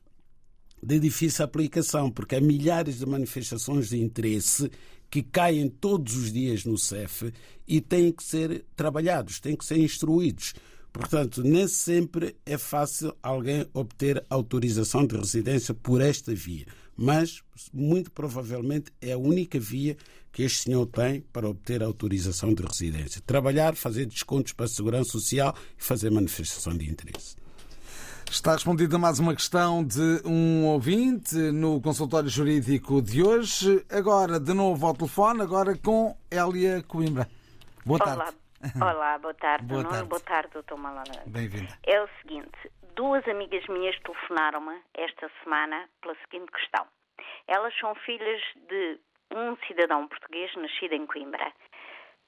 de 0.83 0.99
difícil 0.99 1.45
aplicação, 1.45 2.11
porque 2.11 2.35
há 2.35 2.41
milhares 2.41 2.99
de 2.99 3.05
manifestações 3.05 3.87
de 3.87 4.01
interesse 4.01 4.69
que 5.11 5.21
caem 5.21 5.67
todos 5.67 6.15
os 6.15 6.31
dias 6.31 6.63
no 6.63 6.77
CEF 6.77 7.33
e 7.67 7.81
têm 7.81 8.13
que 8.13 8.23
ser 8.23 8.63
trabalhados, 8.77 9.41
têm 9.41 9.57
que 9.57 9.65
ser 9.65 9.77
instruídos. 9.77 10.53
Portanto, 10.93 11.43
nem 11.43 11.67
sempre 11.67 12.35
é 12.45 12.57
fácil 12.57 13.13
alguém 13.21 13.65
obter 13.73 14.25
autorização 14.29 15.05
de 15.05 15.17
residência 15.17 15.73
por 15.73 16.01
esta 16.01 16.33
via, 16.33 16.65
mas 16.95 17.41
muito 17.73 18.09
provavelmente 18.11 18.91
é 19.01 19.11
a 19.11 19.17
única 19.17 19.59
via 19.59 19.97
que 20.31 20.43
este 20.43 20.63
senhor 20.63 20.85
tem 20.85 21.21
para 21.33 21.49
obter 21.49 21.83
autorização 21.83 22.53
de 22.53 22.63
residência. 22.63 23.21
Trabalhar, 23.25 23.75
fazer 23.75 24.05
descontos 24.05 24.53
para 24.53 24.65
a 24.65 24.69
segurança 24.69 25.11
social 25.11 25.53
e 25.77 25.83
fazer 25.83 26.09
manifestação 26.09 26.75
de 26.75 26.89
interesse. 26.89 27.40
Está 28.31 28.53
respondida 28.53 28.97
mais 28.97 29.19
uma 29.19 29.35
questão 29.35 29.83
de 29.83 30.21
um 30.25 30.65
ouvinte 30.67 31.35
no 31.35 31.81
consultório 31.81 32.29
jurídico 32.29 33.01
de 33.01 33.21
hoje. 33.21 33.85
Agora, 33.91 34.39
de 34.39 34.53
novo 34.53 34.87
ao 34.87 34.95
telefone, 34.95 35.41
agora 35.41 35.77
com 35.77 36.15
Hélia 36.31 36.81
Coimbra. 36.81 37.27
Boa 37.85 37.99
tarde. 37.99 38.33
Olá, 38.79 38.93
Olá 38.93 39.17
boa 39.17 39.33
tarde. 39.33 39.65
Boa 39.65 39.83
tarde, 39.83 40.07
boa 40.07 40.21
tarde 40.21 40.49
doutor 40.53 40.77
Malalã. 40.77 41.03
Bem-vinda. 41.27 41.77
É 41.83 42.01
o 42.01 42.07
seguinte, 42.21 42.57
duas 42.95 43.27
amigas 43.27 43.67
minhas 43.67 43.99
telefonaram-me 43.99 44.79
esta 44.93 45.29
semana 45.43 45.89
pela 46.01 46.15
seguinte 46.23 46.49
questão. 46.53 46.87
Elas 47.49 47.77
são 47.79 47.93
filhas 47.95 48.41
de 48.69 48.97
um 49.35 49.57
cidadão 49.67 50.07
português 50.07 50.49
nascido 50.55 50.93
em 50.93 51.05
Coimbra. 51.05 51.51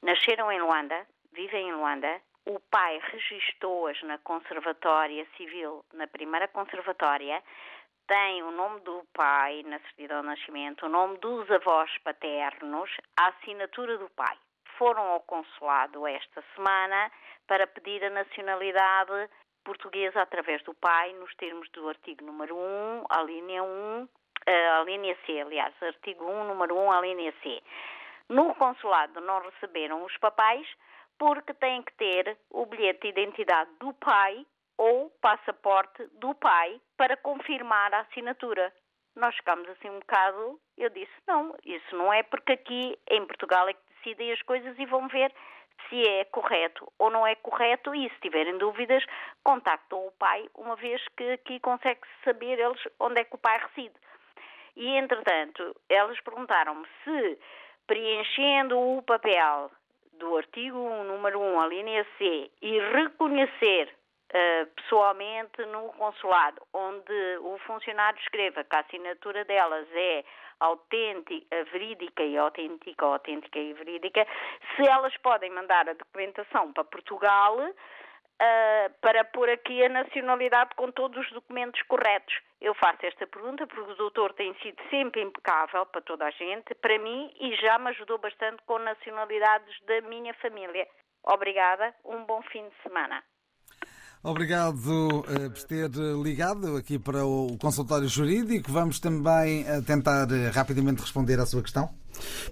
Nasceram 0.01 0.51
em 0.51 0.59
Luanda, 0.59 1.07
vivem 1.33 1.69
em 1.69 1.73
Luanda 1.73 2.19
o 2.45 2.59
pai 2.59 2.99
registou-as 3.11 4.01
na 4.03 4.17
Conservatória 4.19 5.25
Civil, 5.37 5.83
na 5.93 6.07
primeira 6.07 6.47
Conservatória, 6.47 7.41
tem 8.07 8.43
o 8.43 8.51
nome 8.51 8.81
do 8.81 9.05
pai 9.13 9.63
na 9.63 9.79
certidão 9.79 10.21
de 10.21 10.27
nascimento, 10.27 10.85
o 10.85 10.89
nome 10.89 11.17
dos 11.19 11.49
avós 11.49 11.89
paternos, 12.03 12.89
a 13.17 13.27
assinatura 13.27 13.97
do 13.97 14.09
pai. 14.09 14.37
Foram 14.77 15.03
ao 15.03 15.21
consulado 15.21 16.05
esta 16.05 16.43
semana 16.55 17.09
para 17.47 17.65
pedir 17.65 18.03
a 18.03 18.09
nacionalidade 18.09 19.29
portuguesa 19.63 20.21
através 20.21 20.61
do 20.63 20.73
pai, 20.73 21.13
nos 21.13 21.33
termos 21.35 21.69
do 21.69 21.87
artigo 21.87 22.25
número 22.25 22.55
1, 22.57 23.05
a 23.09 23.21
linha 23.23 23.63
1, 23.63 24.09
eh, 24.45 24.69
a 24.71 24.83
linha 24.83 25.17
C, 25.25 25.39
aliás, 25.39 25.73
artigo 25.81 26.25
1, 26.25 26.43
número 26.43 26.77
1, 26.77 26.91
a 26.91 27.01
linha 27.01 27.33
C. 27.41 27.61
No 28.27 28.53
consulado 28.55 29.21
não 29.21 29.41
receberam 29.41 30.03
os 30.03 30.17
papéis, 30.17 30.67
porque 31.17 31.53
têm 31.53 31.81
que 31.81 31.93
ter 31.93 32.37
o 32.49 32.65
bilhete 32.65 33.01
de 33.01 33.07
identidade 33.09 33.69
do 33.79 33.93
pai 33.93 34.45
ou 34.77 35.09
passaporte 35.21 36.05
do 36.19 36.33
pai 36.35 36.79
para 36.97 37.17
confirmar 37.17 37.93
a 37.93 38.01
assinatura. 38.01 38.73
Nós 39.15 39.35
ficamos 39.35 39.69
assim 39.69 39.89
um 39.89 39.99
bocado. 39.99 40.59
Eu 40.77 40.89
disse: 40.89 41.13
não, 41.27 41.55
isso 41.63 41.95
não 41.95 42.11
é 42.11 42.23
porque 42.23 42.53
aqui 42.53 42.97
em 43.09 43.25
Portugal 43.25 43.67
é 43.69 43.73
que 43.73 43.81
decidem 43.97 44.31
as 44.31 44.41
coisas 44.41 44.77
e 44.77 44.85
vão 44.85 45.07
ver 45.07 45.33
se 45.89 46.07
é 46.07 46.25
correto 46.25 46.91
ou 46.97 47.09
não 47.09 47.25
é 47.25 47.35
correto 47.35 47.93
e 47.93 48.09
se 48.09 48.19
tiverem 48.21 48.57
dúvidas, 48.57 49.03
contactam 49.43 50.07
o 50.07 50.11
pai, 50.13 50.47
uma 50.55 50.75
vez 50.75 51.03
que 51.17 51.31
aqui 51.31 51.59
consegue 51.59 52.01
saber 52.23 52.59
eles 52.59 52.81
onde 52.99 53.21
é 53.21 53.23
que 53.23 53.35
o 53.35 53.39
pai 53.39 53.59
reside. 53.59 53.95
E 54.75 54.87
entretanto, 54.97 55.75
elas 55.89 56.19
perguntaram-me 56.21 56.87
se 57.03 57.39
preenchendo 57.85 58.79
o 58.79 59.03
papel 59.03 59.71
do 60.19 60.37
artigo 60.37 60.77
1, 60.77 61.03
número 61.05 61.39
1, 61.39 61.59
a 61.59 61.67
linha 61.67 62.05
C, 62.17 62.51
e 62.61 62.79
reconhecer 62.79 63.89
uh, 64.33 64.65
pessoalmente 64.75 65.65
no 65.65 65.89
consulado, 65.93 66.61
onde 66.73 67.37
o 67.41 67.57
funcionário 67.59 68.19
escreva 68.19 68.63
que 68.63 68.75
a 68.75 68.79
assinatura 68.79 69.45
delas 69.45 69.87
é 69.93 70.23
autêntica, 70.59 71.63
verídica 71.71 72.23
e 72.23 72.37
autêntica, 72.37 73.05
autêntica 73.05 73.59
e 73.59 73.73
verídica, 73.73 74.25
se 74.75 74.87
elas 74.87 75.15
podem 75.17 75.49
mandar 75.51 75.89
a 75.89 75.93
documentação 75.93 76.71
para 76.71 76.83
Portugal, 76.85 77.57
uh, 78.41 78.93
para 79.01 79.23
pôr 79.25 79.49
aqui 79.49 79.83
a 79.83 79.89
nacionalidade 79.89 80.71
com 80.75 80.91
todos 80.91 81.25
os 81.25 81.31
documentos 81.33 81.81
corretos? 81.83 82.33
Eu 82.61 82.73
faço 82.75 83.05
esta 83.05 83.27
pergunta 83.27 83.67
porque 83.67 83.91
o 83.91 83.95
doutor 83.95 84.33
tem 84.33 84.53
sido 84.61 84.77
sempre 84.89 85.21
impecável 85.21 85.85
para 85.85 86.01
toda 86.01 86.25
a 86.25 86.31
gente, 86.31 86.73
para 86.75 86.97
mim, 86.99 87.31
e 87.39 87.55
já 87.57 87.77
me 87.79 87.89
ajudou 87.89 88.17
bastante 88.17 88.61
com 88.65 88.79
nacionalidades 88.79 89.75
da 89.85 90.01
minha 90.01 90.33
família. 90.35 90.87
Obrigada, 91.23 91.93
um 92.05 92.25
bom 92.25 92.41
fim 92.43 92.67
de 92.67 92.75
semana. 92.83 93.23
Obrigado 94.23 94.77
uh, 94.77 95.51
por 95.51 95.63
ter 95.63 95.89
ligado 96.23 96.77
aqui 96.77 96.97
para 96.97 97.25
o 97.25 97.57
consultório 97.57 98.07
jurídico. 98.07 98.71
Vamos 98.71 98.99
também 98.99 99.63
uh, 99.63 99.83
tentar 99.83 100.27
rapidamente 100.53 101.01
responder 101.01 101.39
à 101.39 101.45
sua 101.45 101.61
questão. 101.61 102.02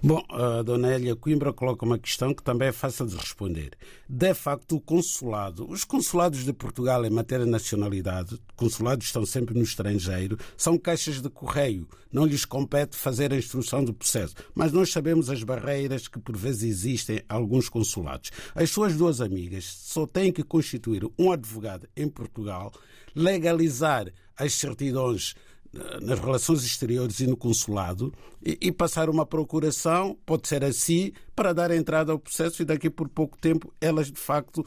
Bom, 0.02 0.22
a 0.28 0.62
Dona 0.62 0.94
Elia 0.94 1.16
Coimbra 1.16 1.52
coloca 1.52 1.84
uma 1.84 1.98
questão 1.98 2.34
que 2.34 2.42
também 2.42 2.68
é 2.68 2.72
fácil 2.72 3.06
de 3.06 3.16
responder. 3.16 3.76
De 4.08 4.34
facto, 4.34 4.76
o 4.76 4.80
consulado, 4.80 5.68
os 5.70 5.84
consulados 5.84 6.44
de 6.44 6.52
Portugal 6.52 7.04
em 7.04 7.10
matéria 7.10 7.44
de 7.44 7.50
nacionalidade, 7.50 8.38
consulados 8.56 9.06
estão 9.06 9.24
sempre 9.24 9.54
no 9.54 9.62
estrangeiro, 9.62 10.38
são 10.56 10.76
caixas 10.78 11.20
de 11.20 11.30
correio. 11.30 11.88
Não 12.12 12.26
lhes 12.26 12.44
compete 12.44 12.96
fazer 12.96 13.32
a 13.32 13.36
instrução 13.36 13.82
do 13.84 13.94
processo. 13.94 14.34
Mas 14.54 14.72
nós 14.72 14.90
sabemos 14.90 15.30
as 15.30 15.42
barreiras 15.42 16.08
que 16.08 16.18
por 16.18 16.36
vezes 16.36 16.62
existem 16.64 17.16
em 17.16 17.24
alguns 17.28 17.68
consulados. 17.68 18.30
As 18.54 18.70
suas 18.70 18.96
duas 18.96 19.20
amigas 19.20 19.64
só 19.64 20.06
têm 20.06 20.32
que 20.32 20.42
constituir 20.42 21.08
um 21.18 21.32
advogado 21.32 21.88
em 21.96 22.08
Portugal, 22.08 22.72
legalizar 23.14 24.12
as 24.36 24.54
certidões 24.54 25.34
nas 26.02 26.18
relações 26.18 26.64
exteriores 26.64 27.20
e 27.20 27.26
no 27.26 27.36
consulado 27.36 28.12
e, 28.44 28.58
e, 28.60 28.72
passar 28.72 29.08
uma 29.08 29.24
procuração, 29.24 30.16
pode 30.26 30.46
ser 30.46 30.62
assim, 30.64 31.12
para 31.34 31.52
dar 31.52 31.70
entrada 31.70 32.12
ao 32.12 32.18
processo 32.18 32.60
e 32.60 32.64
daqui 32.64 32.90
por 32.90 33.08
pouco 33.08 33.38
tempo 33.38 33.72
elas 33.80 34.10
de 34.10 34.18
facto 34.18 34.64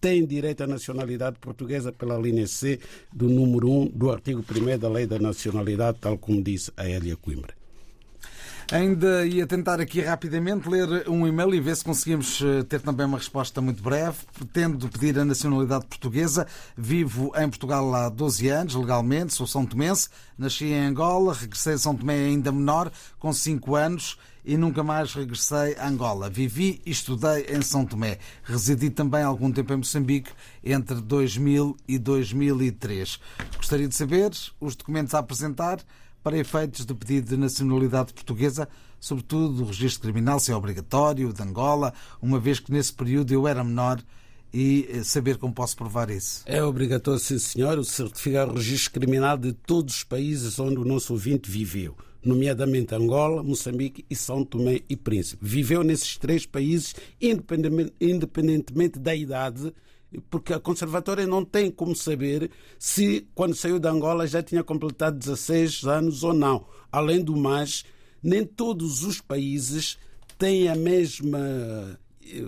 têm 0.00 0.26
direito 0.26 0.62
à 0.62 0.66
nacionalidade 0.66 1.38
portuguesa 1.38 1.92
pela 1.92 2.18
linha 2.18 2.46
C 2.46 2.80
do 3.12 3.28
número 3.28 3.70
1 3.70 3.86
do 3.88 4.10
artigo 4.10 4.42
1 4.42 4.78
da 4.78 4.88
Lei 4.88 5.06
da 5.06 5.18
Nacionalidade, 5.18 5.98
tal 6.00 6.18
como 6.18 6.42
disse 6.42 6.72
a 6.76 6.88
Elia 6.88 7.16
Coimbra. 7.16 7.59
Ainda 8.72 9.26
ia 9.26 9.48
tentar 9.48 9.80
aqui 9.80 10.00
rapidamente 10.00 10.68
ler 10.68 11.08
um 11.08 11.26
e-mail 11.26 11.52
e 11.52 11.60
ver 11.60 11.76
se 11.76 11.82
conseguimos 11.82 12.40
eh, 12.40 12.62
ter 12.62 12.80
também 12.80 13.04
uma 13.04 13.18
resposta 13.18 13.60
muito 13.60 13.82
breve. 13.82 14.18
Pretendo 14.32 14.88
pedir 14.88 15.18
a 15.18 15.24
nacionalidade 15.24 15.86
portuguesa. 15.86 16.46
Vivo 16.76 17.32
em 17.36 17.48
Portugal 17.48 17.92
há 17.92 18.08
12 18.08 18.46
anos, 18.48 18.76
legalmente, 18.76 19.34
sou 19.34 19.44
São 19.44 19.66
Tomense. 19.66 20.08
Nasci 20.38 20.66
em 20.66 20.86
Angola, 20.86 21.34
regressei 21.34 21.72
a 21.72 21.78
São 21.78 21.96
Tomé 21.96 22.14
ainda 22.14 22.52
menor, 22.52 22.92
com 23.18 23.32
5 23.32 23.74
anos 23.74 24.16
e 24.44 24.56
nunca 24.56 24.84
mais 24.84 25.14
regressei 25.14 25.74
a 25.76 25.88
Angola. 25.88 26.30
Vivi 26.30 26.80
e 26.86 26.92
estudei 26.92 27.46
em 27.48 27.62
São 27.62 27.84
Tomé. 27.84 28.18
Residi 28.44 28.88
também 28.88 29.24
algum 29.24 29.50
tempo 29.50 29.72
em 29.72 29.78
Moçambique, 29.78 30.30
entre 30.62 31.00
2000 31.00 31.76
e 31.88 31.98
2003. 31.98 33.18
Gostaria 33.56 33.88
de 33.88 33.96
saber 33.96 34.30
os 34.60 34.76
documentos 34.76 35.12
a 35.12 35.18
apresentar 35.18 35.80
para 36.22 36.38
efeitos 36.38 36.84
de 36.84 36.94
pedido 36.94 37.30
de 37.30 37.36
nacionalidade 37.36 38.12
portuguesa, 38.12 38.68
sobretudo 38.98 39.62
o 39.62 39.66
registro 39.66 40.02
criminal, 40.02 40.38
se 40.38 40.52
é 40.52 40.56
obrigatório, 40.56 41.32
de 41.32 41.42
Angola, 41.42 41.92
uma 42.20 42.38
vez 42.38 42.60
que 42.60 42.70
nesse 42.70 42.92
período 42.92 43.32
eu 43.32 43.48
era 43.48 43.64
menor 43.64 44.02
e 44.52 44.88
eh, 44.90 45.02
saber 45.02 45.38
como 45.38 45.54
posso 45.54 45.76
provar 45.76 46.10
isso. 46.10 46.42
É 46.46 46.62
obrigatório, 46.62 47.20
sim 47.20 47.38
senhor, 47.38 47.78
o 47.78 47.84
certificar 47.84 48.48
o 48.48 48.54
registro 48.54 48.92
criminal 48.92 49.36
de 49.38 49.52
todos 49.52 49.96
os 49.96 50.04
países 50.04 50.58
onde 50.58 50.78
o 50.78 50.84
nosso 50.84 51.12
ouvinte 51.12 51.50
viveu, 51.50 51.96
nomeadamente 52.24 52.94
Angola, 52.94 53.42
Moçambique 53.42 54.04
e 54.10 54.16
São 54.16 54.44
Tomé 54.44 54.80
e 54.88 54.96
Príncipe. 54.96 55.44
Viveu 55.44 55.82
nesses 55.82 56.16
três 56.16 56.44
países, 56.44 56.94
independentemente 57.20 58.98
da 58.98 59.14
idade 59.14 59.72
porque 60.30 60.52
a 60.52 60.60
conservatória 60.60 61.26
não 61.26 61.44
tem 61.44 61.70
como 61.70 61.94
saber 61.94 62.50
se, 62.78 63.28
quando 63.34 63.54
saiu 63.54 63.78
de 63.78 63.88
Angola, 63.88 64.26
já 64.26 64.42
tinha 64.42 64.64
completado 64.64 65.18
16 65.18 65.84
anos 65.84 66.22
ou 66.24 66.32
não. 66.32 66.66
Além 66.90 67.22
do 67.22 67.36
mais, 67.36 67.84
nem 68.22 68.44
todos 68.44 69.04
os 69.04 69.20
países 69.20 69.98
têm 70.36 70.68
a 70.68 70.74
mesma 70.74 71.98
eh, 72.22 72.42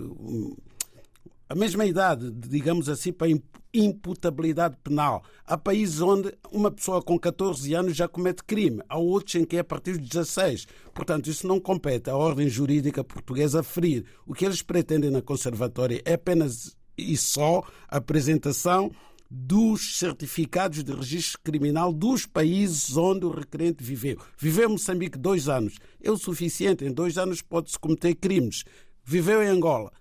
a 1.47 1.55
mesma 1.55 1.85
idade, 1.85 2.31
digamos 2.31 2.89
assim, 2.89 3.13
para 3.13 3.27
imputabilidade 3.73 4.77
penal. 4.83 5.23
Há 5.45 5.57
países 5.57 6.01
onde 6.01 6.33
uma 6.51 6.71
pessoa 6.71 7.01
com 7.01 7.17
14 7.17 7.73
anos 7.73 7.95
já 7.95 8.07
comete 8.07 8.43
crime, 8.43 8.81
há 8.87 8.97
outros 8.97 9.35
em 9.35 9.45
que 9.45 9.57
é 9.57 9.59
a 9.59 9.63
partir 9.63 9.97
de 9.97 10.07
16. 10.07 10.67
Portanto, 10.93 11.29
isso 11.29 11.47
não 11.47 11.59
compete 11.59 12.09
à 12.09 12.15
ordem 12.15 12.47
jurídica 12.47 13.03
portuguesa 13.03 13.63
ferir. 13.63 14.05
O 14.25 14.33
que 14.33 14.45
eles 14.45 14.61
pretendem 14.61 15.09
na 15.09 15.21
conservatória 15.21 16.01
é 16.05 16.13
apenas 16.13 16.75
e 16.97 17.15
só 17.17 17.63
a 17.87 17.97
apresentação 17.97 18.91
dos 19.29 19.97
certificados 19.97 20.83
de 20.83 20.93
registro 20.93 21.39
criminal 21.43 21.91
dos 21.91 22.25
países 22.25 22.95
onde 22.95 23.25
o 23.25 23.31
requerente 23.31 23.83
viveu. 23.83 24.19
Viveu 24.37 24.69
em 24.69 24.73
Moçambique 24.73 25.17
dois 25.17 25.49
anos. 25.49 25.79
É 26.01 26.11
o 26.11 26.17
suficiente. 26.17 26.85
Em 26.85 26.91
dois 26.91 27.17
anos 27.17 27.41
pode-se 27.41 27.79
cometer 27.79 28.13
crimes. 28.13 28.63
Viveu 29.03 29.41
em 29.41 29.47
Angola. 29.47 29.91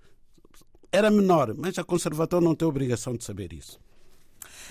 Era 0.90 1.10
menor, 1.10 1.54
mas 1.56 1.78
a 1.78 1.84
conservatória 1.84 2.46
não 2.46 2.54
tem 2.54 2.68
obrigação 2.68 3.16
de 3.16 3.24
saber 3.24 3.54
isso. 3.54 3.80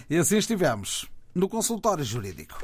E 0.08 0.16
assim 0.16 0.38
estivemos 0.38 1.10
no 1.34 1.50
consultório 1.50 2.04
jurídico. 2.04 2.64